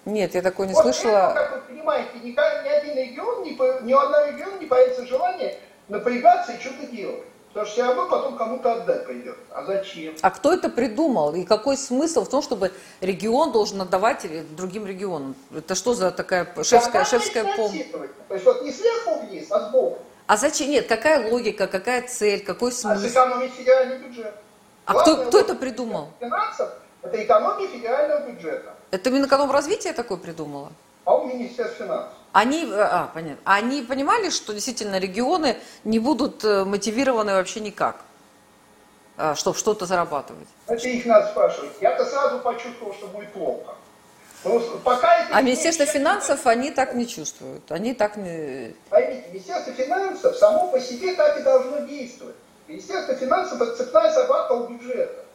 Нет, 0.08 0.36
я 0.36 0.41
такое 0.41 0.67
не 0.67 0.74
вот 0.74 0.84
слышала. 0.84 1.32
это, 1.32 1.34
как 1.34 1.56
вы 1.56 1.74
понимаете, 1.74 2.10
ни, 2.24 2.30
ни 2.30 2.70
один 2.70 2.96
регион, 2.96 3.43
ни, 3.43 3.84
ни 3.86 3.93
у 3.93 3.98
одного 3.98 4.28
региона 4.28 4.58
не 4.58 4.65
появится 4.65 5.06
желание 5.06 5.60
напрягаться 5.89 6.54
и 6.54 6.60
что-то 6.60 6.88
делать. 6.88 7.24
Потому 7.50 7.65
что 7.65 7.74
все 7.74 7.84
равно 7.84 8.08
потом 8.08 8.38
кому-то 8.38 8.74
отдать 8.74 9.06
придется. 9.06 9.41
А 9.52 9.65
зачем? 9.65 10.15
А 10.22 10.30
кто 10.32 10.54
это 10.54 10.70
придумал? 10.70 11.34
И 11.36 11.43
какой 11.43 11.76
смысл 11.76 12.24
в 12.24 12.30
том, 12.30 12.41
чтобы 12.41 12.72
регион 13.02 13.52
должен 13.52 13.82
отдавать 13.82 14.26
другим 14.56 14.86
регионам? 14.86 15.36
Это 15.54 15.76
что 15.76 15.93
за 15.93 16.12
такая 16.12 16.46
шефская, 16.56 16.80
Тогда 16.82 17.06
шефская 17.06 17.43
помощь? 17.58 17.82
То 18.30 18.34
есть 18.34 18.46
вот 18.46 18.62
не 18.62 18.72
сверху 18.72 19.20
вниз, 19.26 19.48
а 19.52 19.60
сбоку. 19.67 20.00
А 20.28 20.38
зачем? 20.38 20.70
Нет, 20.70 20.88
какая 20.88 21.30
логика, 21.30 21.67
какая 21.67 22.08
цель, 22.08 22.46
какой 22.46 22.70
А 22.70 22.74
смысл? 22.74 23.08
сэкономить 23.08 23.52
федеральный 23.54 23.98
бюджет. 23.98 24.34
А 24.86 24.93
Главное 24.93 25.15
кто, 25.15 25.26
кто 25.26 25.39
это 25.39 25.56
придумал? 25.56 26.10
Финансов– 26.22 26.70
это 27.02 27.22
экономия 27.24 27.67
федерального 27.67 28.30
бюджета. 28.30 28.74
Это 28.91 29.10
Минэкономразвитие 29.10 29.93
такое 29.93 30.17
придумало? 30.17 30.71
А 31.06 31.15
у 31.15 31.28
Министерства 31.28 31.86
финансов. 31.86 32.13
Они, 32.34 32.65
э, 32.65 32.80
а, 32.80 33.10
понятно. 33.13 33.41
Они 33.45 33.82
понимали, 33.82 34.30
что 34.30 34.54
действительно 34.54 35.00
регионы 35.00 35.58
не 35.84 36.00
будут 36.00 36.43
э, 36.43 36.63
мотивированы 36.65 37.34
вообще 37.34 37.60
никак, 37.62 37.97
чтобы 39.36 39.58
что-то 39.58 39.86
зарабатывать? 39.86 40.47
Это 40.67 40.88
их 40.88 41.06
надо 41.06 41.28
спрашивать. 41.28 41.71
Я-то 41.82 42.06
сразу 42.06 42.39
почувствовал, 42.39 42.93
что 42.93 43.08
будет 43.08 43.32
плохо. 43.34 43.73
Пока 44.84 45.17
это 45.23 45.36
А 45.36 45.41
не 45.41 45.47
Министерство 45.47 45.84
есть- 45.84 45.93
финансов, 45.93 46.45
они 46.45 46.71
так 46.71 46.93
не 46.93 47.08
чувствуют. 47.08 47.69
Они 47.71 47.93
так 47.93 48.15
не... 48.17 48.76
Поймите, 48.89 49.28
Министерство 49.30 49.73
финансов 49.73 50.36
само 50.38 50.67
по 50.71 50.80
себе 50.80 51.15
так 51.15 51.39
и 51.39 51.43
должно 51.43 51.80
действовать. 51.80 52.36
Министерство 52.67 53.15
финансов– 53.15 53.60
это 53.62 53.76
цепная 53.76 54.12
собака 54.12 54.52
у 54.54 54.67
бюджета. 54.67 55.26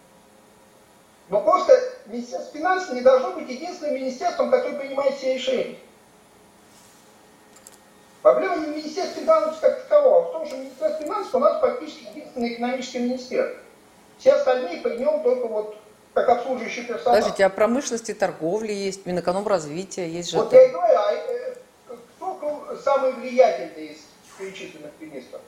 Но 1.32 1.40
просто 1.40 1.72
Министерство 2.04 2.52
финансов 2.52 2.94
не 2.94 3.00
должно 3.00 3.32
быть 3.32 3.48
единственным 3.48 3.94
министерством, 3.94 4.50
которое 4.50 4.78
принимает 4.78 5.14
все 5.14 5.32
решения. 5.32 5.78
Проблема 8.20 8.56
не 8.56 8.66
в 8.66 8.76
Министерстве 8.76 9.22
финансов 9.22 9.58
как 9.58 9.82
такового, 9.84 10.18
а 10.18 10.28
в 10.28 10.32
том, 10.32 10.46
что 10.46 10.56
Министерство 10.58 11.02
финансов 11.02 11.34
у 11.34 11.38
нас 11.38 11.58
практически 11.58 12.04
единственное 12.10 12.52
экономическое 12.52 12.98
министерство. 12.98 13.58
Все 14.18 14.32
остальные 14.32 14.82
при 14.82 14.98
нем 14.98 15.22
только 15.22 15.46
вот 15.48 15.76
как 16.12 16.28
обслуживающий 16.28 16.82
персонал. 16.82 17.14
Подождите, 17.14 17.46
а 17.46 17.48
промышленности, 17.48 18.12
торговли 18.12 18.72
есть, 18.74 19.06
Минэкономразвития 19.06 20.04
есть 20.04 20.30
же. 20.32 20.36
Вот 20.36 20.52
я 20.52 20.66
и 20.66 20.70
говорю, 20.70 20.98
а 20.98 21.12
э, 21.14 21.54
кто 22.18 22.76
самый 22.84 23.12
влиятельный 23.14 23.86
из 23.86 24.00
перечисленных 24.38 24.92
министров? 25.00 25.40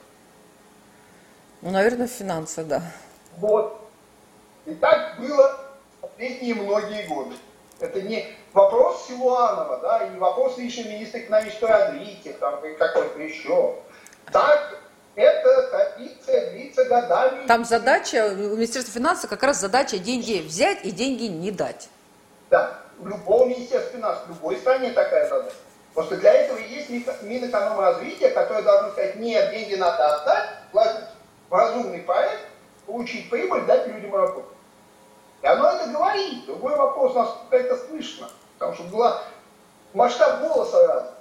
Ну, 1.61 1.69
наверное, 1.69 2.07
финансы, 2.07 2.63
да. 2.63 2.81
Вот. 3.37 3.87
И 4.65 4.73
так 4.73 5.19
было 5.19 5.59
последние 6.15 6.55
многие 6.55 7.07
годы. 7.07 7.35
Это 7.79 8.01
не 8.01 8.25
вопрос 8.53 9.05
Силуанова, 9.07 9.79
да, 9.79 10.05
и 10.05 10.09
не 10.11 10.17
вопрос 10.17 10.57
лишнего 10.57 10.87
министра 10.87 11.19
экономического 11.19 11.69
развития, 11.69 12.33
там, 12.33 12.65
и 12.65 12.73
какой-то 12.75 13.19
еще. 13.19 13.75
Так 14.31 14.79
это 15.15 15.67
традиция 15.69 16.51
длится 16.51 16.85
годами. 16.85 17.47
Там 17.47 17.65
задача, 17.65 18.27
у 18.27 18.55
Министерства 18.55 18.93
финансов 18.93 19.29
как 19.29 19.43
раз 19.43 19.59
задача 19.59 19.97
деньги 19.97 20.41
взять 20.41 20.85
и 20.85 20.91
деньги 20.91 21.25
не 21.25 21.51
дать. 21.51 21.89
Да, 22.49 22.79
у 22.99 23.07
любого 23.07 23.45
министерства 23.45 23.91
финансов, 23.91 24.25
в 24.27 24.29
любой 24.29 24.55
стране 24.57 24.91
такая 24.91 25.27
задача. 25.27 25.55
Просто 25.93 26.17
для 26.17 26.33
этого 26.33 26.57
и 26.57 26.73
есть 26.73 26.89
Минэкономразвитие, 27.23 28.29
которое 28.31 28.63
должно 28.63 28.91
сказать, 28.91 29.15
нет, 29.17 29.51
деньги 29.51 29.75
надо 29.75 30.15
отдать, 30.15 30.49
вложить 30.71 31.05
в 31.49 31.53
разумный 31.53 31.99
проект, 31.99 32.39
получить 32.85 33.29
прибыль, 33.29 33.65
дать 33.65 33.87
людям 33.87 34.15
работу. 34.15 34.54
И 35.45 35.47
оно 35.47 35.69
это 35.69 35.87
говорит. 35.89 36.47
Другой 36.47 36.75
вопрос, 36.75 37.13
насколько 37.13 37.55
это 37.55 37.77
слышно. 37.87 38.27
Потому 38.57 38.73
что 38.73 38.83
была 38.85 39.21
масштаб 39.93 40.41
голоса 40.41 40.87
разный. 40.87 41.11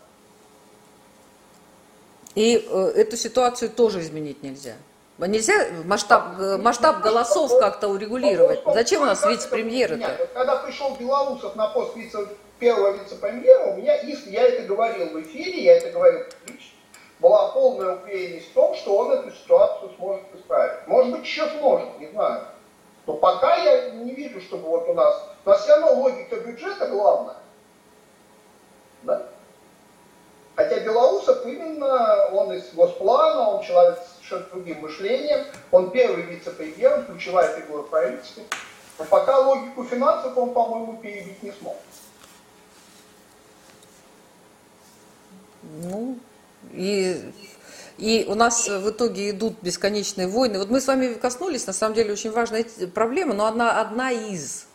И 2.34 2.66
э, 2.68 2.92
эту 2.96 3.18
ситуацию 3.18 3.70
тоже 3.70 4.00
изменить 4.00 4.42
нельзя. 4.42 4.76
Нельзя 5.18 5.66
масштаб, 5.84 6.40
э, 6.40 6.56
масштаб 6.56 7.02
голосов 7.02 7.52
как-то 7.60 7.88
урегулировать. 7.88 8.60
Зачем 8.72 9.02
у 9.02 9.04
нас 9.04 9.22
вице-премьеры-то? 9.26 10.16
Вот 10.18 10.30
Когда 10.32 10.56
пришел 10.56 10.96
Белоусов 10.96 11.54
на 11.54 11.68
пост 11.68 11.94
вице, 11.94 12.26
первого 12.58 12.92
вице-премьера, 12.92 13.66
у 13.66 13.76
меня, 13.76 14.02
иск- 14.02 14.30
я 14.30 14.48
это 14.48 14.62
говорил 14.62 15.10
в 15.10 15.20
эфире, 15.20 15.64
я 15.64 15.76
это 15.76 15.90
говорил 15.90 16.24
публично, 16.40 16.70
была 17.20 17.48
полная 17.52 17.96
уверенность 17.96 18.50
в 18.50 18.54
том, 18.54 18.74
что 18.74 18.96
он 18.96 19.12
эту 19.12 19.30
ситуацию 19.32 19.92
сможет 19.98 20.24
исправить. 20.34 20.88
Может 20.88 21.12
быть, 21.12 21.24
еще 21.24 21.46
сможет, 21.58 22.00
не 22.00 22.08
знаю. 22.08 22.46
Но 23.06 23.14
пока 23.14 23.56
я 23.56 23.90
не 23.90 24.12
вижу, 24.12 24.40
чтобы 24.40 24.68
вот 24.68 24.88
у 24.88 24.94
нас... 24.94 25.22
У 25.44 25.50
нас 25.50 25.62
все 25.62 25.76
равно 25.76 26.00
логика 26.00 26.36
бюджета 26.36 26.88
главная. 26.88 27.36
Да? 29.02 29.26
Хотя 30.56 30.80
Белоусов 30.80 31.44
именно, 31.44 32.28
он 32.28 32.52
из 32.52 32.72
Госплана, 32.72 33.50
он 33.50 33.64
человек 33.64 33.98
с 33.98 34.14
совершенно 34.14 34.44
другим 34.50 34.80
мышлением, 34.80 35.44
он 35.72 35.90
первый 35.90 36.22
вице-премьер, 36.22 36.98
он 36.98 37.06
ключевая 37.06 37.60
фигура 37.60 37.82
в 37.82 37.90
правительстве. 37.90 38.44
Но 38.98 39.04
пока 39.04 39.38
логику 39.40 39.84
финансов 39.84 40.36
он, 40.38 40.54
по-моему, 40.54 40.98
перебить 40.98 41.42
не 41.42 41.50
смог. 41.52 41.76
Ну, 45.62 46.18
и, 46.72 47.32
и 47.98 48.24
у 48.28 48.34
нас 48.34 48.68
в 48.68 48.90
итоге 48.90 49.30
идут 49.30 49.54
бесконечные 49.62 50.26
войны. 50.26 50.58
Вот 50.58 50.70
мы 50.70 50.80
с 50.80 50.86
вами 50.86 51.14
коснулись, 51.14 51.66
на 51.66 51.72
самом 51.72 51.94
деле, 51.94 52.12
очень 52.12 52.32
важной 52.32 52.64
проблемы, 52.92 53.34
но 53.34 53.46
одна, 53.46 53.80
одна 53.80 54.10
из. 54.10 54.66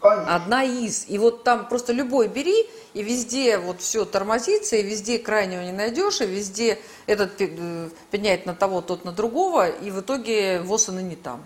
Конечно. 0.00 0.34
Одна 0.34 0.64
из. 0.64 1.08
И 1.08 1.16
вот 1.18 1.44
там 1.44 1.68
просто 1.68 1.92
любой 1.92 2.26
бери, 2.28 2.68
и 2.92 3.02
везде 3.02 3.58
вот 3.58 3.80
все 3.80 4.04
тормозится, 4.04 4.76
и 4.76 4.82
везде 4.82 5.18
крайнего 5.18 5.60
не 5.60 5.72
найдешь, 5.72 6.20
и 6.20 6.26
везде 6.26 6.78
этот 7.06 7.40
э, 7.40 7.88
пеняет 8.10 8.46
на 8.46 8.54
того, 8.54 8.80
тот 8.80 9.04
на 9.04 9.12
другого, 9.12 9.68
и 9.68 9.90
в 9.90 10.00
итоге 10.00 10.60
ВОЗ 10.60 10.88
и 10.88 10.92
не 10.92 11.14
там. 11.14 11.44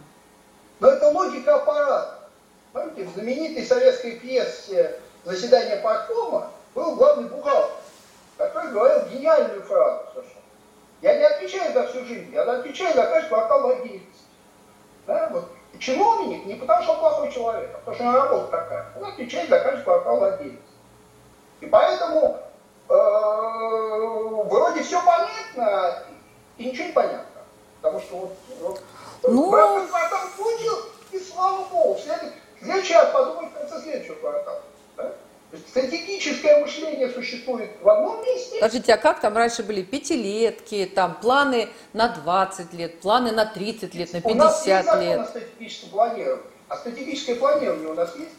Но 0.81 0.89
это 0.89 1.09
логика 1.09 1.57
аппарата. 1.57 2.29
Помните, 2.73 3.05
в 3.05 3.15
знаменитой 3.15 3.67
советской 3.67 4.13
пьесе 4.13 5.01
«Заседание 5.25 5.77
парткома» 5.77 6.51
был 6.75 6.95
главный 6.97 7.29
бухгалтер, 7.29 7.77
который 8.39 8.71
говорил 8.71 9.09
гениальную 9.09 9.63
фразу. 9.63 10.25
Я 11.03 11.19
не 11.19 11.25
отвечаю 11.25 11.73
за 11.73 11.87
всю 11.89 12.05
жизнь, 12.05 12.33
я 12.33 12.43
отвечаю 12.43 12.95
за 12.95 13.03
каждый 13.03 13.29
квартал 13.29 13.69
деятельности. 13.83 14.25
Да, 15.07 15.29
вот. 15.31 15.49
Чиновник 15.79 16.47
не 16.47 16.55
потому, 16.55 16.83
что 16.83 16.93
он 16.93 16.99
плохой 17.01 17.31
человек, 17.31 17.71
а 17.75 17.79
потому 17.79 17.95
что 17.95 18.05
у 18.05 18.07
него 18.09 18.23
работа 18.23 18.51
такая. 18.51 18.87
Он 18.97 19.05
отвечает 19.05 19.51
за 19.51 19.61
каждый 19.61 19.85
квартал. 19.85 20.39
И 21.61 21.67
поэтому 21.67 22.39
э, 22.89 22.95
вроде 24.49 24.83
все 24.83 25.01
понятно, 25.05 26.03
и 26.57 26.65
ничего 26.65 26.87
не 26.87 26.93
понятно. 26.93 27.43
Потому 27.83 28.01
что 28.01 28.17
вот, 28.17 28.33
вот 28.61 28.83
Ну. 29.23 29.51
Квартал 29.51 30.21
получил, 30.37 30.75
и 31.13 31.19
слава 31.19 31.65
богу, 31.69 31.95
в 31.95 32.01
следующий, 32.01 32.33
в 32.61 32.65
следующий 32.65 32.95
раз 32.95 33.11
подумай 33.13 33.51
в 33.51 33.53
конце 33.53 33.81
следующего 33.81 34.15
квартала. 34.15 34.63
Стратегическое 35.77 36.59
мышление 36.61 37.11
существует 37.11 37.71
в 37.83 37.89
одном 37.89 38.25
месте, 38.25 38.57
Скажите, 38.57 38.95
а 38.95 38.97
как 38.97 39.21
там 39.21 39.37
раньше 39.37 39.63
были 39.63 39.83
пятилетки, 39.83 40.91
там 40.95 41.17
планы 41.21 41.69
на 41.93 42.09
20 42.09 42.73
лет, 42.73 42.99
планы 43.01 43.31
на 43.31 43.45
30 43.45 43.95
лет, 43.95 44.11
на 44.15 44.21
у 44.25 44.35
нас 44.35 44.67
есть 44.67 44.81
50 44.81 44.85
закон 44.87 45.01
лет? 45.03 45.21
о 45.21 45.25
стратегическом 45.27 45.91
планировании. 45.91 46.45
А 46.69 46.77
стратегическое 46.79 47.35
планирование 47.35 47.89
у 47.89 47.95
нас 47.95 48.17
есть? 48.17 48.31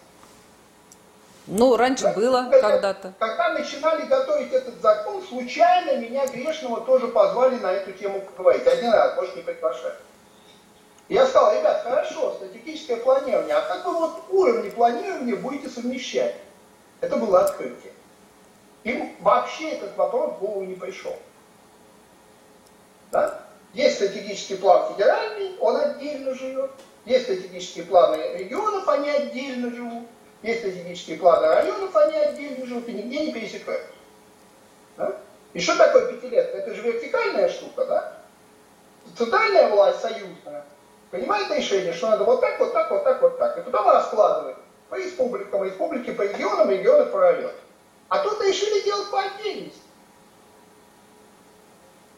Ну, 1.46 1.78
раньше 1.78 2.06
Да? 2.06 2.14
было 2.14 2.48
Когда- 2.50 2.70
когда-то. 2.72 3.14
Когда 3.20 3.50
начинали 3.50 4.06
готовить 4.08 4.52
этот 4.52 4.82
закон, 4.82 5.22
случайно 5.22 5.96
меня 5.98 6.26
грешного 6.26 6.82
тоже 6.82 7.08
позвали 7.08 7.58
на 7.58 7.72
эту 7.72 7.92
тему 7.92 8.20
поговорить. 8.22 8.66
Один 8.66 8.92
раз, 8.92 9.16
больше 9.16 9.36
не 9.36 9.44
приглашали. 9.44 9.94
Я 11.08 11.28
сказал, 11.28 11.56
ребят, 11.56 11.84
хорошо, 11.84 12.34
стратегическое 12.34 12.98
планирование, 12.98 13.54
а 13.56 13.62
как 13.62 13.86
вы 13.86 13.94
вот 13.94 14.24
уровни 14.32 14.70
планирования 14.70 15.36
будете 15.36 15.70
совмещать? 15.70 16.36
Это 17.02 17.18
было 17.18 17.44
открытие. 17.44 17.94
Им 18.84 19.16
вообще 19.20 19.72
этот 19.72 19.96
вопрос 19.98 20.36
в 20.36 20.40
голову 20.40 20.64
не 20.64 20.76
пришел. 20.76 21.16
Да? 23.12 23.44
Есть 23.74 23.96
стратегический 23.96 24.56
план 24.56 24.94
федеральный, 24.94 25.56
он 25.60 25.76
отдельно 25.76 26.34
живет. 26.34 26.72
Есть 27.06 27.26
стратегические 27.26 27.86
планы 27.86 28.18
регионов, 28.38 28.88
они 28.88 29.10
отдельно 29.10 29.70
живут. 29.72 30.04
Есть 30.42 30.60
стратегические 30.60 31.18
планы 31.18 31.48
районов, 31.48 31.96
они 31.96 32.18
отдельно 32.18 32.66
живут 32.66 32.88
и 32.88 32.94
нигде 32.94 33.26
не 33.26 33.34
пересекаются. 33.34 33.92
Да? 34.98 35.18
И 35.54 35.60
что 35.60 35.76
такое 35.76 36.14
пятилетка? 36.14 36.58
Это 36.58 36.74
же 36.76 36.82
вертикальная 36.82 37.50
штука, 37.50 37.86
да? 37.86 38.14
Центральная 39.18 39.70
власть 39.70 40.02
союзная 40.02 40.66
принимает 41.12 41.50
решение, 41.52 41.94
что 41.94 42.10
надо 42.10 42.24
вот 42.24 42.42
так, 42.42 42.60
вот 42.60 42.74
так, 42.74 42.92
вот 42.92 43.04
так, 43.04 43.22
вот 43.22 43.38
так. 43.38 43.58
И 43.58 43.62
потом 43.62 43.88
она 43.88 44.04
складывает 44.04 44.58
по 44.90 44.96
республикам, 44.96 45.64
республики 45.64 46.12
по 46.12 46.22
регионам, 46.22 46.70
регионы 46.70 47.12
районам. 47.12 47.52
А 48.10 48.20
тут 48.20 48.42
решили 48.42 48.84
делать 48.84 49.10
по 49.12 49.22
отдельности. 49.22 49.82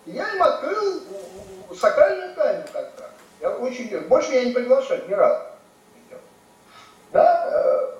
Я 0.05 0.33
им 0.33 0.43
открыл 0.43 1.01
сакральную 1.75 2.35
тайну 2.35 2.63
как-то. 2.71 3.09
Я 3.41 3.51
очень 3.51 3.97
Больше 4.07 4.33
я 4.33 4.45
не 4.45 4.51
приглашаю 4.51 5.07
ни 5.07 5.13
разу. 5.13 5.45
Да? 7.11 7.49
Э, 7.51 7.95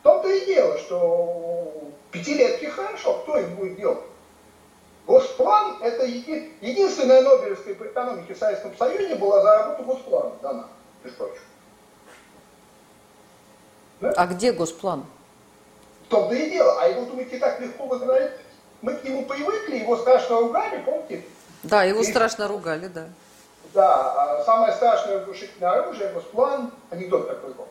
в 0.00 0.02
том-то 0.02 0.28
и 0.28 0.46
дело, 0.46 0.78
что 0.78 1.72
пятилетки 2.10 2.66
хорошо, 2.66 3.18
кто 3.22 3.38
их 3.38 3.50
будет 3.50 3.76
делать? 3.76 4.04
Госплан– 5.06 5.78
это 5.82 6.04
еди... 6.04 6.52
единственная 6.60 7.22
Нобелевская 7.22 7.74
по 7.74 7.84
экономике 7.84 8.34
в 8.34 8.38
Советском 8.38 8.76
Союзе 8.76 9.14
была 9.14 9.42
за 9.42 9.58
работу 9.58 9.82
Госплана 9.84 10.36
дана, 10.42 10.68
между 11.02 11.18
прочим. 11.18 11.40
А 14.00 14.26
где 14.26 14.52
Госплан? 14.52 15.04
В 16.06 16.10
том-то 16.10 16.34
и 16.34 16.50
дело. 16.50 16.80
А 16.80 16.88
его, 16.88 17.04
думаете, 17.04 17.38
так 17.38 17.60
легко 17.60 17.86
возглавить? 17.86 18.32
Мы 18.80 18.94
к 18.94 19.04
нему 19.04 19.24
привыкли, 19.24 19.76
его 19.76 19.96
страшно 19.96 20.40
ругали, 20.40 20.82
помните? 20.82 21.24
Да, 21.64 21.82
его 21.82 22.00
и... 22.00 22.04
страшно 22.04 22.46
ругали, 22.46 22.86
да. 22.86 23.08
Да, 23.74 24.38
а 24.38 24.44
самое 24.44 24.72
страшное 24.72 25.20
разрушительное 25.20 25.70
оружие, 25.70 26.10
Госплан, 26.12 26.70
анекдот 26.90 27.28
такой 27.28 27.52
был. 27.52 27.66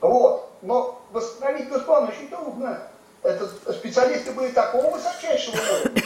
Вот. 0.00 0.50
Но 0.62 1.02
восстановить 1.10 1.68
Госплан 1.68 2.08
очень 2.08 2.28
трудно. 2.28 2.80
Это 3.22 3.48
специалисты 3.72 4.30
были 4.32 4.50
такого 4.52 4.90
высочайшего 4.90 5.56
уровня 5.56 6.02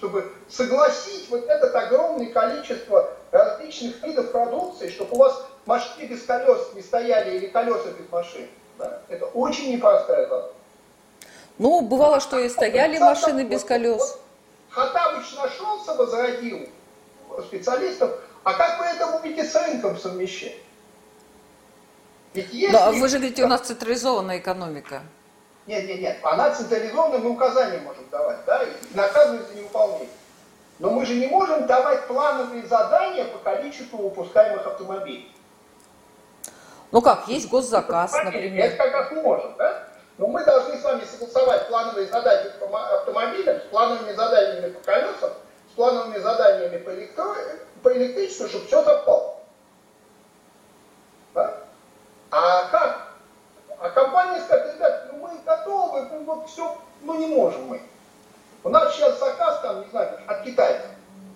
чтобы 0.00 0.32
согласить 0.48 1.28
вот 1.28 1.44
это 1.44 1.78
огромное 1.78 2.32
количество 2.32 3.10
различных 3.30 4.02
видов 4.02 4.32
продукции, 4.32 4.88
чтобы 4.88 5.14
у 5.14 5.18
вас 5.18 5.44
машины 5.66 6.06
без 6.06 6.22
колес 6.22 6.74
не 6.74 6.82
стояли 6.82 7.36
или 7.36 7.46
колеса 7.46 7.90
без 7.98 8.10
машин. 8.10 8.48
Да? 8.78 9.02
Это 9.08 9.26
очень 9.26 9.72
непростая 9.72 10.28
задача. 10.28 10.54
Ну, 11.58 11.82
бывало, 11.82 12.20
что 12.20 12.38
и 12.38 12.48
стояли 12.48 12.96
а 12.96 13.00
машины 13.00 13.44
без 13.44 13.64
колес. 13.64 14.00
Вот, 14.00 14.20
Хатабыч 14.70 15.32
нашелся, 15.34 15.94
возродил 15.94 16.68
специалистов, 17.46 18.18
а 18.44 18.54
как 18.54 18.78
вы 18.78 18.86
это 18.86 19.18
будете 19.18 19.44
с 19.44 19.54
рынком 19.54 19.98
совмещать? 19.98 20.56
Ведь 22.32 22.52
если... 22.52 22.72
Да, 22.72 22.90
вы 22.92 23.08
же 23.08 23.18
говорите, 23.18 23.44
у 23.44 23.48
нас 23.48 23.62
централизованная 23.62 24.38
экономика. 24.38 25.02
Нет, 25.66 25.86
нет, 25.86 26.00
нет. 26.00 26.18
Она 26.22 26.50
централизованная, 26.50 27.18
мы 27.18 27.30
указания 27.30 27.80
можем 27.80 28.08
давать, 28.10 28.38
да, 28.46 28.62
и 28.62 28.96
наказывать 28.96 29.48
за 29.48 29.54
невыполнение. 29.56 30.08
Но 30.78 30.90
мы 30.90 31.04
же 31.04 31.14
не 31.14 31.26
можем 31.26 31.66
давать 31.66 32.06
плановые 32.06 32.66
задания 32.66 33.26
по 33.26 33.38
количеству 33.38 33.98
выпускаемых 33.98 34.66
автомобилей. 34.66 35.30
Ну 36.92 37.00
как, 37.00 37.28
есть 37.28 37.48
госзаказ, 37.48 38.12
например. 38.24 38.66
Это 38.66 38.76
как 38.76 38.92
раз 38.92 39.10
можем, 39.12 39.54
да? 39.56 39.84
Но 40.18 40.26
мы 40.26 40.44
должны 40.44 40.76
с 40.76 40.82
вами 40.84 41.04
согласовать 41.04 41.68
плановые 41.68 42.08
задания 42.08 42.50
по 42.58 42.94
автомобилям 42.96 43.58
с 43.58 43.62
плановыми 43.70 44.12
заданиями 44.12 44.72
по 44.72 44.80
колесам, 44.80 45.30
с 45.72 45.76
плановыми 45.76 46.18
заданиями 46.18 46.78
по, 46.78 46.90
электро... 46.90 47.34
по 47.82 47.92
электричеству, 47.96 48.48
чтобы 48.48 48.66
все 48.66 48.82
совпало. 48.82 49.36
Да? 51.32 51.54
А 52.30 52.64
как? 52.68 53.08
А 53.78 53.88
компания 53.90 54.40
скажет, 54.40 54.74
ребят, 54.74 55.08
ну 55.10 55.18
мы 55.20 55.30
готовы, 55.44 56.02
ну 56.10 56.24
вот 56.24 56.48
все, 56.48 56.76
ну 57.02 57.14
не 57.14 57.26
можем 57.26 57.66
мы. 57.66 57.80
У 58.62 58.68
нас 58.68 58.94
сейчас 58.94 59.18
заказ 59.18 59.60
там, 59.60 59.80
не 59.80 59.88
знаю, 59.88 60.20
от 60.26 60.42
китайцев. 60.42 60.90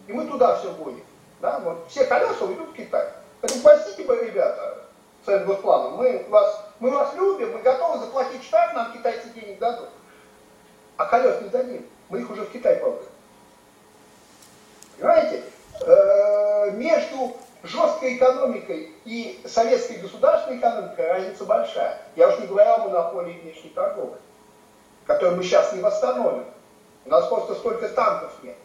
И 0.07 0.13
мы 0.13 0.27
туда 0.27 0.57
все 0.57 0.71
будем. 0.73 1.05
Да? 1.41 1.59
Вот 1.61 1.87
все 1.89 2.05
колеса 2.05 2.45
уйдут 2.45 2.71
в 2.71 2.75
Китай. 2.75 3.09
Поэтому 3.41 3.63
простите 3.63 4.05
вы, 4.05 4.27
ребята, 4.27 4.84
с 5.27 5.45
госпланом, 5.45 5.97
мы 5.97 6.25
вас, 6.29 6.65
мы 6.81 6.91
вас 6.91 7.15
любим, 7.15 7.53
мы 7.53 7.61
готовы 7.61 7.99
заплатить 7.99 8.43
штраф, 8.43 8.75
нам 8.75 8.93
китайцы 8.93 9.29
денег 9.31 9.59
дадут. 9.59 9.89
А 10.97 11.07
колес 11.07 11.41
не 11.43 11.49
дадим. 11.49 11.87
Мы 12.09 12.21
их 12.21 12.31
уже 12.31 12.43
в 12.43 12.51
Китай 12.51 12.77
продали. 12.77 13.09
Понимаете? 14.97 15.43
Э, 15.81 16.71
между 16.73 17.37
жесткой 17.65 18.17
экономикой 18.17 18.93
и 19.05 19.43
советской 19.47 19.97
государственной 19.97 20.59
экономикой 20.59 21.09
разница 21.09 21.45
большая. 21.45 21.99
Я 22.15 22.29
уж 22.29 22.39
не 22.39 22.47
говорю 22.47 22.71
о 22.71 22.79
монополии 22.79 23.41
внешней 23.41 23.71
торговли, 23.71 24.19
которую 25.07 25.37
мы 25.39 25.43
сейчас 25.43 25.73
не 25.73 25.81
восстановим. 25.81 26.45
У 27.07 27.11
нас 27.11 27.27
просто 27.29 27.55
столько 27.55 27.89
танков 27.89 28.33
нет, 28.43 28.57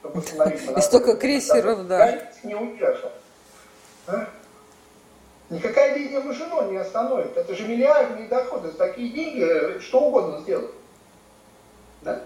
чтобы 0.00 0.20
И 0.20 0.80
столько 0.80 1.16
крейсеров, 1.16 1.86
да. 1.86 2.30
Не 2.42 2.54
удержал. 2.54 3.12
Никакая 5.50 5.94
линия 5.94 6.20
Мажино 6.20 6.62
не 6.70 6.76
остановит. 6.78 7.36
Это 7.36 7.54
же 7.54 7.68
миллиардные 7.68 8.28
доходы. 8.28 8.70
За 8.70 8.78
такие 8.78 9.10
деньги 9.10 9.78
что 9.80 10.00
угодно 10.00 10.40
сделать. 10.40 10.70
Да? 12.02 12.22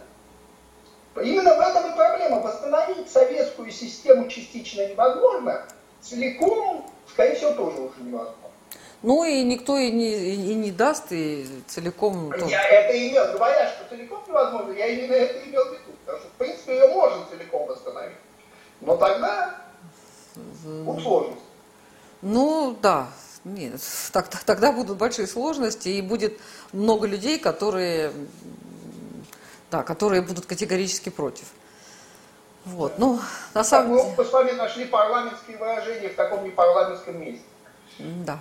Именно 1.20 1.56
в 1.56 1.60
этом 1.60 1.92
и 1.92 1.96
проблема. 1.96 2.40
Восстановить 2.40 3.10
советскую 3.10 3.72
систему 3.72 4.28
частично 4.28 4.86
невозможно, 4.86 5.64
целиком, 6.00 6.88
скорее 7.08 7.34
всего, 7.34 7.52
тоже 7.54 7.80
уже 7.80 8.00
невозможно. 8.00 8.34
Ну 9.02 9.24
и 9.24 9.42
никто 9.44 9.76
и 9.78 9.90
не, 9.92 10.34
и 10.34 10.54
не 10.54 10.72
даст, 10.72 11.12
и 11.12 11.46
целиком... 11.68 12.32
Я 12.32 12.38
тоже. 12.38 12.54
это 12.54 13.08
имел, 13.08 13.32
говоря, 13.32 13.68
что 13.68 13.88
целиком 13.88 14.22
невозможно, 14.26 14.72
я 14.72 14.86
именно 14.86 15.12
это 15.12 15.48
имел 15.48 15.64
в 15.64 15.72
виду. 15.72 15.92
Потому 16.04 16.18
что, 16.18 16.28
в 16.28 16.32
принципе, 16.32 16.74
ее 16.74 16.88
можно 16.88 17.24
целиком 17.30 17.66
восстановить. 17.66 18.16
Но 18.80 18.96
тогда 18.96 19.60
будут 20.64 21.02
сложности. 21.02 21.47
Ну, 22.22 22.76
да. 22.80 23.08
Нет, 23.44 23.80
так, 24.12 24.28
тогда 24.28 24.72
будут 24.72 24.98
большие 24.98 25.26
сложности, 25.26 25.88
и 25.88 26.02
будет 26.02 26.38
много 26.72 27.06
людей, 27.06 27.38
которые, 27.38 28.12
да, 29.70 29.82
которые 29.82 30.22
будут 30.22 30.44
категорически 30.44 31.08
против. 31.08 31.46
Вот, 32.64 32.98
ну, 32.98 33.20
на 33.54 33.64
самом 33.64 33.96
деле... 33.96 34.14
Мы 34.18 34.24
с 34.24 34.32
вами 34.32 34.50
нашли 34.50 34.84
парламентские 34.84 35.56
выражения 35.56 36.08
в 36.10 36.16
таком 36.16 36.44
непарламентском 36.44 37.18
месте. 37.20 37.44
Да. 37.98 38.40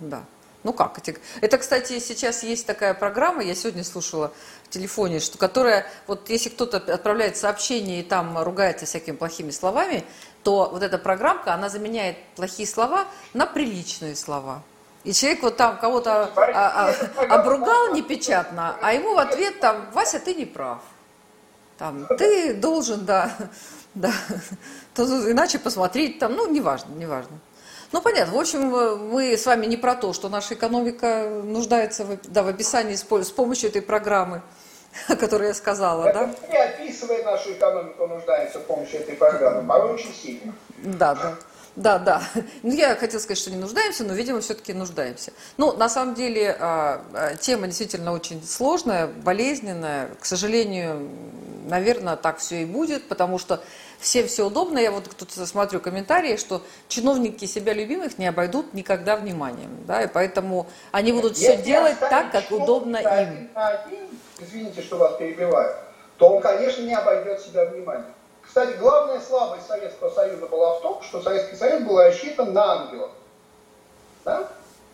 Да. 0.00 0.24
Ну 0.64 0.72
как? 0.72 1.00
Это, 1.40 1.58
кстати, 1.58 1.98
сейчас 2.00 2.42
есть 2.42 2.66
такая 2.66 2.92
программа, 2.92 3.44
я 3.44 3.54
сегодня 3.54 3.84
слушала 3.84 4.32
в 4.64 4.70
телефоне, 4.70 5.20
что, 5.20 5.38
которая, 5.38 5.86
вот 6.08 6.28
если 6.30 6.48
кто-то 6.48 6.78
отправляет 6.78 7.36
сообщение 7.36 8.00
и 8.00 8.02
там 8.02 8.36
ругается 8.42 8.84
всякими 8.84 9.14
плохими 9.14 9.50
словами, 9.50 10.04
то 10.42 10.68
вот 10.72 10.82
эта 10.82 10.98
программка, 10.98 11.54
она 11.54 11.68
заменяет 11.68 12.16
плохие 12.36 12.66
слова 12.66 13.06
на 13.34 13.46
приличные 13.46 14.16
слова. 14.16 14.62
И 15.04 15.12
человек 15.12 15.42
вот 15.42 15.56
там 15.56 15.78
кого-то 15.78 16.30
а, 16.36 16.92
а, 17.28 17.34
обругал 17.34 17.94
непечатно, 17.94 18.76
а 18.82 18.92
ему 18.92 19.14
в 19.14 19.18
ответ 19.18 19.60
там, 19.60 19.90
Вася, 19.92 20.18
ты 20.18 20.34
не 20.34 20.44
прав. 20.44 20.80
Там, 21.78 22.06
ты 22.18 22.54
должен, 22.54 23.04
да, 23.04 23.30
да, 23.94 24.12
иначе 24.96 25.58
посмотреть, 25.58 26.18
там, 26.18 26.34
ну, 26.34 26.50
неважно, 26.50 26.92
неважно. 26.94 27.38
Ну, 27.92 28.02
понятно. 28.02 28.34
В 28.34 28.38
общем, 28.38 28.68
мы 29.10 29.32
с 29.32 29.46
вами 29.46 29.64
не 29.64 29.76
про 29.76 29.94
то, 29.94 30.12
что 30.12 30.28
наша 30.28 30.54
экономика 30.54 31.40
нуждается 31.42 32.04
в, 32.04 32.18
да, 32.24 32.42
в 32.42 32.48
описании 32.48 32.96
с, 32.96 33.02
с 33.02 33.30
помощью 33.30 33.70
этой 33.70 33.80
программы, 33.80 34.42
о 35.08 35.16
которой 35.16 35.48
я 35.48 35.54
сказала, 35.54 36.12
да? 36.12 36.30
Не 36.48 36.56
описывая 36.56 37.22
нашу 37.24 37.52
экономику, 37.52 38.06
нуждается 38.06 38.58
в 38.58 38.64
помощи 38.64 38.96
этой 38.96 39.14
программы, 39.14 39.66
порой 39.66 39.94
очень 39.94 40.14
сильно. 40.14 40.52
Да, 40.82 41.14
да. 41.14 41.34
Да, 41.78 41.98
да. 41.98 42.22
Ну, 42.62 42.74
я 42.74 42.96
хотела 42.96 43.20
сказать, 43.20 43.38
что 43.38 43.50
не 43.50 43.56
нуждаемся, 43.56 44.04
но, 44.04 44.12
видимо, 44.12 44.40
все-таки 44.40 44.72
нуждаемся. 44.72 45.32
Ну, 45.56 45.72
на 45.72 45.88
самом 45.88 46.14
деле, 46.14 46.56
а, 46.58 47.02
а, 47.12 47.36
тема 47.36 47.66
действительно 47.66 48.12
очень 48.12 48.44
сложная, 48.44 49.06
болезненная. 49.06 50.08
К 50.18 50.24
сожалению, 50.24 51.08
наверное, 51.68 52.16
так 52.16 52.38
все 52.38 52.62
и 52.62 52.64
будет, 52.64 53.06
потому 53.08 53.38
что 53.38 53.62
всем 54.00 54.26
все 54.26 54.46
удобно. 54.46 54.78
Я 54.78 54.90
вот 54.90 55.04
тут 55.16 55.30
смотрю 55.30 55.80
комментарии, 55.80 56.36
что 56.36 56.62
чиновники 56.88 57.44
себя 57.44 57.72
любимых 57.72 58.18
не 58.18 58.26
обойдут 58.26 58.74
никогда 58.74 59.16
вниманием. 59.16 59.70
Да, 59.86 60.02
и 60.02 60.08
поэтому 60.08 60.66
они 60.90 61.12
будут 61.12 61.36
Если 61.36 61.54
все 61.54 61.62
делать 61.62 61.98
так, 62.00 62.32
как 62.32 62.50
удобно 62.50 62.96
им. 62.96 63.50
Один, 63.54 64.08
извините, 64.38 64.82
что 64.82 64.96
вас 64.96 65.16
перебиваю, 65.16 65.74
то 66.18 66.28
он, 66.28 66.42
конечно, 66.42 66.82
не 66.82 66.94
обойдет 66.94 67.40
себя 67.40 67.64
вниманием. 67.66 68.12
Кстати, 68.42 68.76
главная 68.78 69.20
слабость 69.20 69.66
Советского 69.66 70.10
Союза 70.10 70.46
была 70.46 70.78
в 70.78 70.80
том, 70.80 71.02
что 71.02 71.20
Советский 71.22 71.56
Союз 71.56 71.82
был 71.82 71.98
рассчитан 71.98 72.52
на 72.52 72.72
ангелов. 72.72 73.10
Да? 74.24 74.48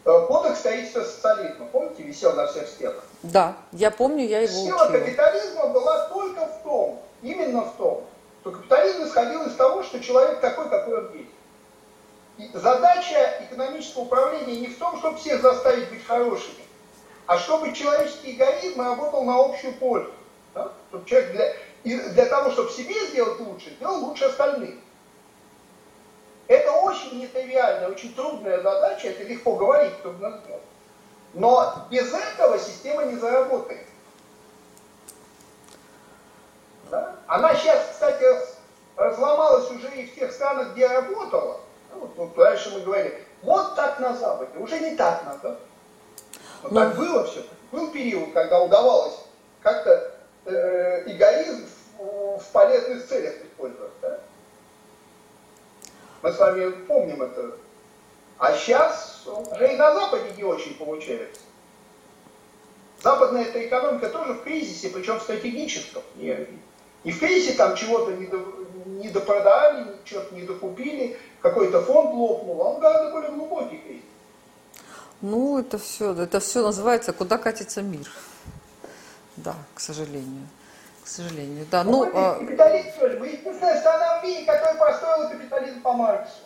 Э, 0.05 0.27
кодекс 0.27 0.59
строительства 0.59 1.03
социализма, 1.03 1.67
помните, 1.67 2.03
висел 2.03 2.35
на 2.35 2.47
всех 2.47 2.69
стенах? 2.69 3.05
Да, 3.23 3.57
я 3.73 3.91
помню, 3.91 4.27
я 4.27 4.41
его 4.41 4.53
Сила 4.53 4.85
учила. 4.85 4.99
капитализма 4.99 5.67
была 5.69 6.09
только 6.09 6.47
в 6.47 6.63
том, 6.63 7.03
именно 7.23 7.63
в 7.63 7.77
том, 7.77 8.05
что 8.43 8.51
капитализм 8.51 9.05
исходил 9.05 9.47
из 9.47 9.55
того, 9.55 9.83
что 9.83 10.01
человек 10.01 10.41
такой, 10.41 10.69
какой 10.69 10.99
он 10.99 11.13
есть. 11.15 11.31
И 12.37 12.51
задача 12.59 13.47
экономического 13.49 14.03
управления 14.03 14.61
не 14.61 14.67
в 14.67 14.79
том, 14.79 14.99
чтобы 14.99 15.17
всех 15.17 15.41
заставить 15.41 15.89
быть 15.89 16.05
хорошими, 16.05 16.64
а 17.27 17.39
чтобы 17.39 17.73
человеческий 17.73 18.33
эгоизм 18.33 18.81
работал 18.81 19.25
на 19.25 19.41
общую 19.41 19.75
пользу. 19.75 20.13
Да? 20.55 20.73
Чтобы 20.89 21.09
человек 21.09 21.33
для, 21.33 21.55
и 21.85 21.99
для 22.11 22.27
того, 22.27 22.51
чтобы 22.51 22.71
себе 22.71 22.95
сделать 23.09 23.41
лучше, 23.41 23.71
сделал 23.71 24.05
лучше 24.05 24.25
остальных. 24.25 24.75
Это 26.47 26.73
очень 26.73 27.21
нетривиальная, 27.21 27.89
очень 27.89 28.15
трудная 28.15 28.61
задача, 28.61 29.09
это 29.09 29.25
легко 29.25 29.57
говорить, 29.57 30.01
трудно 30.03 30.41
сделать. 30.45 30.63
Но 31.33 31.87
без 31.91 32.13
этого 32.13 32.59
система 32.59 33.05
не 33.05 33.17
заработает. 33.17 33.87
Да? 36.91 37.17
Она 37.27 37.55
сейчас, 37.55 37.89
кстати, 37.91 38.25
разломалась 38.97 39.71
уже 39.71 39.89
и 39.97 40.07
в 40.07 40.15
тех 40.15 40.33
странах, 40.33 40.73
где 40.73 40.87
работала. 40.87 41.61
Ну, 41.93 42.01
вот, 42.01 42.11
вот 42.17 42.39
раньше 42.39 42.71
мы 42.71 42.81
говорили, 42.81 43.25
вот 43.43 43.75
так 43.75 43.99
на 43.99 44.15
Западе, 44.15 44.59
уже 44.59 44.79
не 44.79 44.97
так 44.97 45.25
надо. 45.25 45.59
Но 46.65 46.71
Ну. 46.71 46.77
так 46.77 46.97
было 46.97 47.25
все. 47.25 47.45
Был 47.73 47.91
период, 47.91 48.33
когда 48.33 48.63
удавалось 48.63 49.15
как-то 49.63 50.13
э, 50.47 51.03
эгоизм 51.07 51.67
в, 51.99 52.39
в 52.39 52.47
полезных 52.53 53.07
целях 53.07 53.35
использовать. 53.45 53.93
Да? 54.01 54.21
Мы 56.23 56.33
с 56.33 56.39
вами 56.39 56.71
помним 56.87 57.23
это. 57.23 57.53
А 58.39 58.53
сейчас 58.57 59.23
уже 59.27 59.73
и 59.73 59.77
на 59.77 59.95
Западе 59.95 60.25
не 60.37 60.45
очень 60.45 60.75
получается. 60.77 61.41
Западная 63.03 63.45
эта 63.45 63.67
экономика 63.67 64.09
тоже 64.09 64.33
в 64.33 64.43
кризисе, 64.43 64.89
причем 64.89 65.21
стратегическом. 65.21 66.03
Не, 66.17 66.47
не 67.05 67.13
в 67.13 67.19
кризисе 67.19 67.55
там 67.57 67.77
чего-то 67.77 68.13
не, 68.13 68.27
до, 68.27 68.39
не 68.87 69.09
допродали, 69.11 69.87
чего-то 70.05 70.35
не 70.35 70.43
докупили, 70.43 71.19
какой-то 71.43 71.83
фонд 71.83 72.15
лопнул, 72.15 72.63
а 72.63 72.71
он 72.71 72.81
гораздо 72.81 73.11
более 73.11 73.31
глубокий 73.33 73.77
кризис. 73.79 74.05
Ну, 75.25 75.59
это 75.59 75.79
все, 75.79 76.13
это 76.13 76.39
все 76.39 76.61
называется 76.63 77.15
«Куда 77.15 77.39
катится 77.39 77.81
мир». 77.81 78.07
Да, 79.37 79.55
к 79.75 79.81
сожалению. 79.81 80.47
К 81.03 81.09
сожалению, 81.09 81.65
да. 81.71 81.83
Ну, 81.83 82.05
мы 82.05 82.11
а, 82.15 82.35
капитализм 82.35 82.91
тоже. 83.01 83.19
Мы 83.19 83.29
единственная 83.29 83.81
страна 83.81 84.21
в 84.21 84.25
мире, 84.25 84.45
которая 84.45 84.75
построила 84.75 85.29
капитализм 85.31 85.81
по 85.81 85.95
Марксу. 85.95 86.41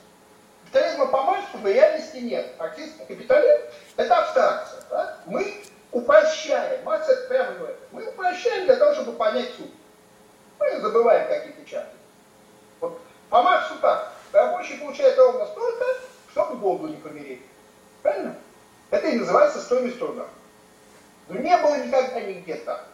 Капитализма 0.62 1.06
по 1.06 1.24
Марксу 1.24 1.58
в 1.58 1.66
реальности 1.66 2.18
нет. 2.18 2.54
Фактически 2.56 2.98
капитализм– 2.98 3.64
это 3.96 4.16
абстракция. 4.16 4.80
Да? 4.90 5.16
Мы 5.26 5.60
упрощаем. 5.90 6.84
Маркс 6.84 7.08
это 7.08 7.26
прямо 7.26 7.54
говорит. 7.58 7.78
Мы 7.90 8.06
упрощаем 8.06 8.66
для 8.66 8.76
того, 8.76 8.94
чтобы 8.94 9.14
понять 9.14 9.50
суть. 9.56 9.74
Мы 10.60 10.80
забываем 10.80 11.26
какие-то 11.26 11.68
части. 11.68 11.96
Вот 12.78 13.00
по 13.28 13.42
Марксу 13.42 13.74
так. 13.82 14.12
Рабочий 14.30 14.76
получает 14.76 15.18
ровно 15.18 15.46
столько, 15.46 15.84
чтобы 16.30 16.54
Богу 16.54 16.86
не 16.86 16.96
помереть. 16.96 17.42
Правильно? 18.02 18.36
Это 18.90 19.08
и 19.08 19.18
называется 19.18 19.60
стоимость 19.60 19.98
труда. 19.98 20.26
Но 21.28 21.38
не 21.38 21.56
было 21.58 21.76
никогда 21.76 22.20
нигде 22.20 22.54
так. 22.56 22.86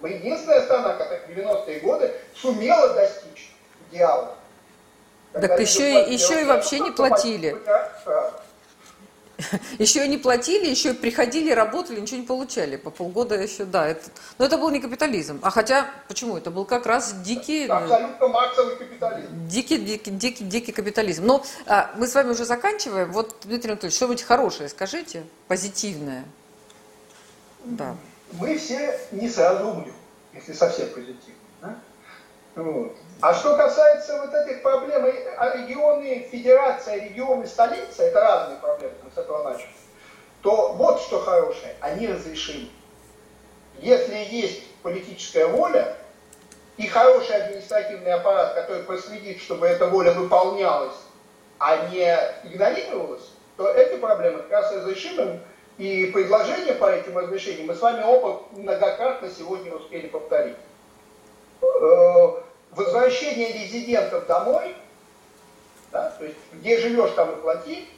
Мы 0.00 0.10
единственная 0.10 0.62
страна, 0.62 0.94
которая 0.94 1.26
в 1.26 1.30
90-е 1.30 1.80
годы 1.80 2.14
сумела 2.34 2.94
достичь 2.94 3.52
идеала. 3.90 4.34
Так 5.32 5.58
еще 5.60 6.04
еще 6.04 6.42
и 6.42 6.44
вообще 6.44 6.80
не 6.80 6.90
платили. 6.90 7.56
Еще 9.78 10.04
и 10.04 10.08
не 10.08 10.18
платили, 10.18 10.66
еще 10.66 10.90
и 10.90 10.94
приходили, 10.94 11.50
работали, 11.50 12.00
ничего 12.00 12.20
не 12.20 12.26
получали. 12.26 12.76
По 12.76 12.90
полгода 12.90 13.34
еще, 13.34 13.64
да. 13.64 13.88
Это, 13.88 14.10
но 14.38 14.44
это 14.44 14.58
был 14.58 14.70
не 14.70 14.80
капитализм. 14.80 15.40
А 15.42 15.50
хотя, 15.50 15.90
почему? 16.08 16.36
Это 16.36 16.50
был 16.50 16.64
как 16.64 16.86
раз 16.86 17.14
дикий... 17.22 17.66
Абсолютно 17.66 18.28
марксовый 18.28 18.76
капитализм. 18.76 19.48
Дикий, 19.48 19.78
дикий, 19.78 20.10
дикий, 20.10 20.44
дикий 20.44 20.72
капитализм. 20.72 21.26
Но 21.26 21.44
а, 21.66 21.92
мы 21.96 22.06
с 22.06 22.14
вами 22.14 22.30
уже 22.30 22.44
заканчиваем. 22.44 23.12
Вот, 23.12 23.36
Дмитрий 23.44 23.72
Анатольевич, 23.72 23.96
что-нибудь 23.96 24.22
хорошее 24.22 24.68
скажите, 24.68 25.24
позитивное. 25.48 26.24
Да. 27.64 27.96
Мы 28.32 28.58
все 28.58 28.98
не 29.12 29.28
сразу 29.28 29.68
умрем, 29.68 29.94
если 30.32 30.52
совсем 30.52 30.88
позитивно. 30.88 31.34
да? 31.62 31.76
Вот. 32.56 32.96
А 33.20 33.32
что 33.32 33.56
касается 33.56 34.20
вот 34.20 34.34
этих 34.34 34.62
проблем, 34.62 35.06
а 35.38 35.56
регионы, 35.56 36.28
федерация, 36.30 36.96
регионы, 36.96 37.46
столица, 37.46 38.02
это 38.02 38.20
разные 38.20 38.58
проблемы, 38.58 38.94
мы 39.02 39.10
с 39.10 39.16
этого 39.16 39.42
начали, 39.44 39.68
то 40.42 40.72
вот 40.74 41.00
что 41.00 41.20
хорошее, 41.20 41.74
они 41.80 42.06
разрешимы. 42.06 42.68
Если 43.78 44.14
есть 44.30 44.66
политическая 44.82 45.46
воля 45.46 45.96
и 46.76 46.86
хороший 46.86 47.36
административный 47.36 48.12
аппарат, 48.12 48.54
который 48.54 48.82
проследит, 48.82 49.40
чтобы 49.40 49.66
эта 49.66 49.86
воля 49.86 50.12
выполнялась, 50.12 50.96
а 51.58 51.88
не 51.88 52.04
игнорировалась, 52.44 53.30
то 53.56 53.68
эти 53.68 53.98
проблемы 53.98 54.38
как 54.38 54.50
раз 54.50 54.72
разрешимы. 54.72 55.40
И 55.78 56.06
предложения 56.06 56.74
по 56.74 56.92
этим 56.92 57.18
разрешениям 57.18 57.66
мы 57.66 57.74
с 57.74 57.80
вами 57.80 58.04
оба 58.04 58.42
многократно 58.52 59.28
сегодня 59.28 59.72
успели 59.72 60.06
повторить. 60.06 60.56
Возвращение 62.74 63.52
резидентов 63.52 64.26
домой, 64.26 64.74
да, 65.92 66.10
то 66.18 66.24
есть 66.24 66.36
где 66.52 66.78
живешь, 66.78 67.12
там 67.12 67.30
и 67.30 67.40
плати, 67.40 67.88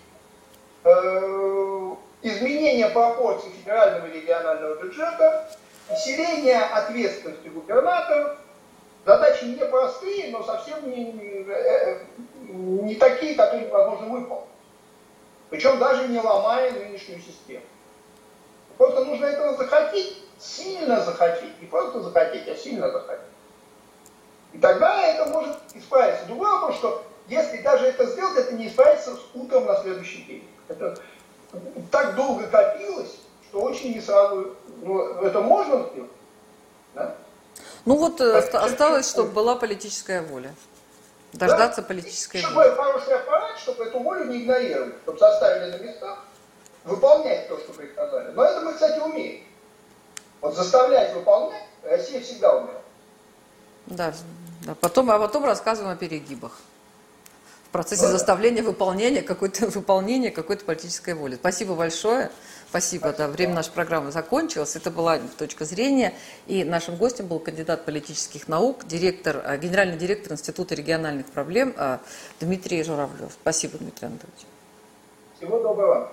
э, 0.84 1.94
изменение 2.22 2.88
пропорций 2.88 3.50
федерального 3.58 4.06
и 4.06 4.20
регионального 4.20 4.74
бюджета, 4.82 5.48
усиление 5.88 6.60
ответственности 6.60 7.48
губернаторов, 7.48 8.36
задачи 9.06 9.44
непростые, 9.44 10.30
но 10.30 10.42
совсем 10.42 10.90
не, 10.90 11.12
не, 11.12 11.44
э, 11.48 11.98
не 12.48 12.94
такие, 12.96 13.34
которые 13.34 13.66
невозможно 13.66 14.08
выполнить. 14.08 14.46
Причем 15.48 15.78
даже 15.78 16.08
не 16.08 16.20
ломая 16.20 16.72
нынешнюю 16.72 17.20
систему. 17.20 17.64
Просто 18.76 19.04
нужно 19.04 19.26
этого 19.26 19.56
захотеть, 19.56 20.22
сильно 20.38 21.00
захотеть. 21.00 21.60
Не 21.62 21.68
просто 21.68 22.00
захотеть, 22.00 22.48
а 22.48 22.56
сильно 22.56 22.90
захотеть. 22.90 23.35
И 24.56 24.58
тогда 24.58 25.02
это 25.02 25.26
может 25.26 25.58
исправиться. 25.74 26.24
Другой 26.24 26.50
вопрос, 26.50 26.76
что 26.76 27.04
если 27.28 27.58
даже 27.58 27.84
это 27.88 28.06
сделать, 28.06 28.38
это 28.38 28.54
не 28.54 28.68
исправится 28.68 29.14
с 29.14 29.20
утром 29.34 29.66
на 29.66 29.76
следующий 29.82 30.22
день. 30.22 30.48
Это 30.68 30.98
так 31.90 32.14
долго 32.14 32.46
копилось, 32.46 33.18
что 33.46 33.60
очень 33.60 33.92
не 33.92 34.00
сразу... 34.00 34.56
Ну, 34.80 35.20
это 35.20 35.42
можно 35.42 35.86
сделать. 35.92 36.10
Да? 36.94 37.14
Ну 37.84 37.96
вот 37.96 38.16
чуть-чуть. 38.16 38.54
осталось, 38.54 39.10
чтобы 39.10 39.32
была 39.32 39.56
политическая 39.56 40.22
воля. 40.22 40.54
Дождаться 41.34 41.82
Да? 41.82 41.88
политической 41.88 42.38
Чтобы 42.38 42.54
воли. 42.54 42.68
был 42.68 42.76
хороший 42.76 43.14
аппарат, 43.14 43.58
чтобы 43.58 43.84
эту 43.84 43.98
волю 43.98 44.24
не 44.24 44.42
игнорировали, 44.42 44.94
чтобы 45.02 45.18
заставили 45.18 45.76
на 45.76 45.82
местах 45.82 46.18
выполнять 46.84 47.46
то, 47.48 47.58
что 47.58 47.74
приказали. 47.74 48.30
Но 48.32 48.42
это 48.42 48.60
мы, 48.62 48.72
кстати, 48.72 49.00
умеем. 49.00 49.44
Вот 50.40 50.54
заставлять 50.56 51.12
выполнять 51.12 51.64
Россия 51.82 52.22
всегда 52.22 52.56
умела. 52.56 52.80
Да, 53.86 54.14
да. 54.66 54.74
Потом, 54.74 55.10
а 55.10 55.18
потом 55.18 55.44
рассказываем 55.44 55.94
о 55.94 55.96
перегибах. 55.96 56.52
В 57.68 57.70
процессе 57.70 58.06
заставления 58.06 58.62
выполнения 58.62 59.22
какой-то 59.22 59.66
выполнения 59.70 60.30
какой-то 60.30 60.64
политической 60.64 61.14
воли. 61.14 61.36
Спасибо 61.36 61.74
большое. 61.74 62.30
Спасибо. 62.68 63.12
Да, 63.12 63.28
время 63.28 63.54
нашей 63.54 63.72
программы 63.72 64.12
закончилось. 64.12 64.76
Это 64.76 64.90
была 64.90 65.18
точка 65.38 65.64
зрения. 65.64 66.14
И 66.46 66.64
нашим 66.64 66.96
гостем 66.96 67.26
был 67.26 67.38
кандидат 67.38 67.84
политических 67.84 68.48
наук, 68.48 68.86
директор, 68.86 69.42
э, 69.44 69.58
генеральный 69.58 69.96
директор 69.96 70.32
Института 70.32 70.74
региональных 70.74 71.26
проблем 71.26 71.74
э, 71.76 71.98
Дмитрий 72.40 72.82
Журавлев. 72.82 73.32
Спасибо, 73.40 73.78
Дмитрий 73.78 74.08
Анатольевич. 74.08 74.46
Всего 75.38 75.60
доброго. 75.60 76.12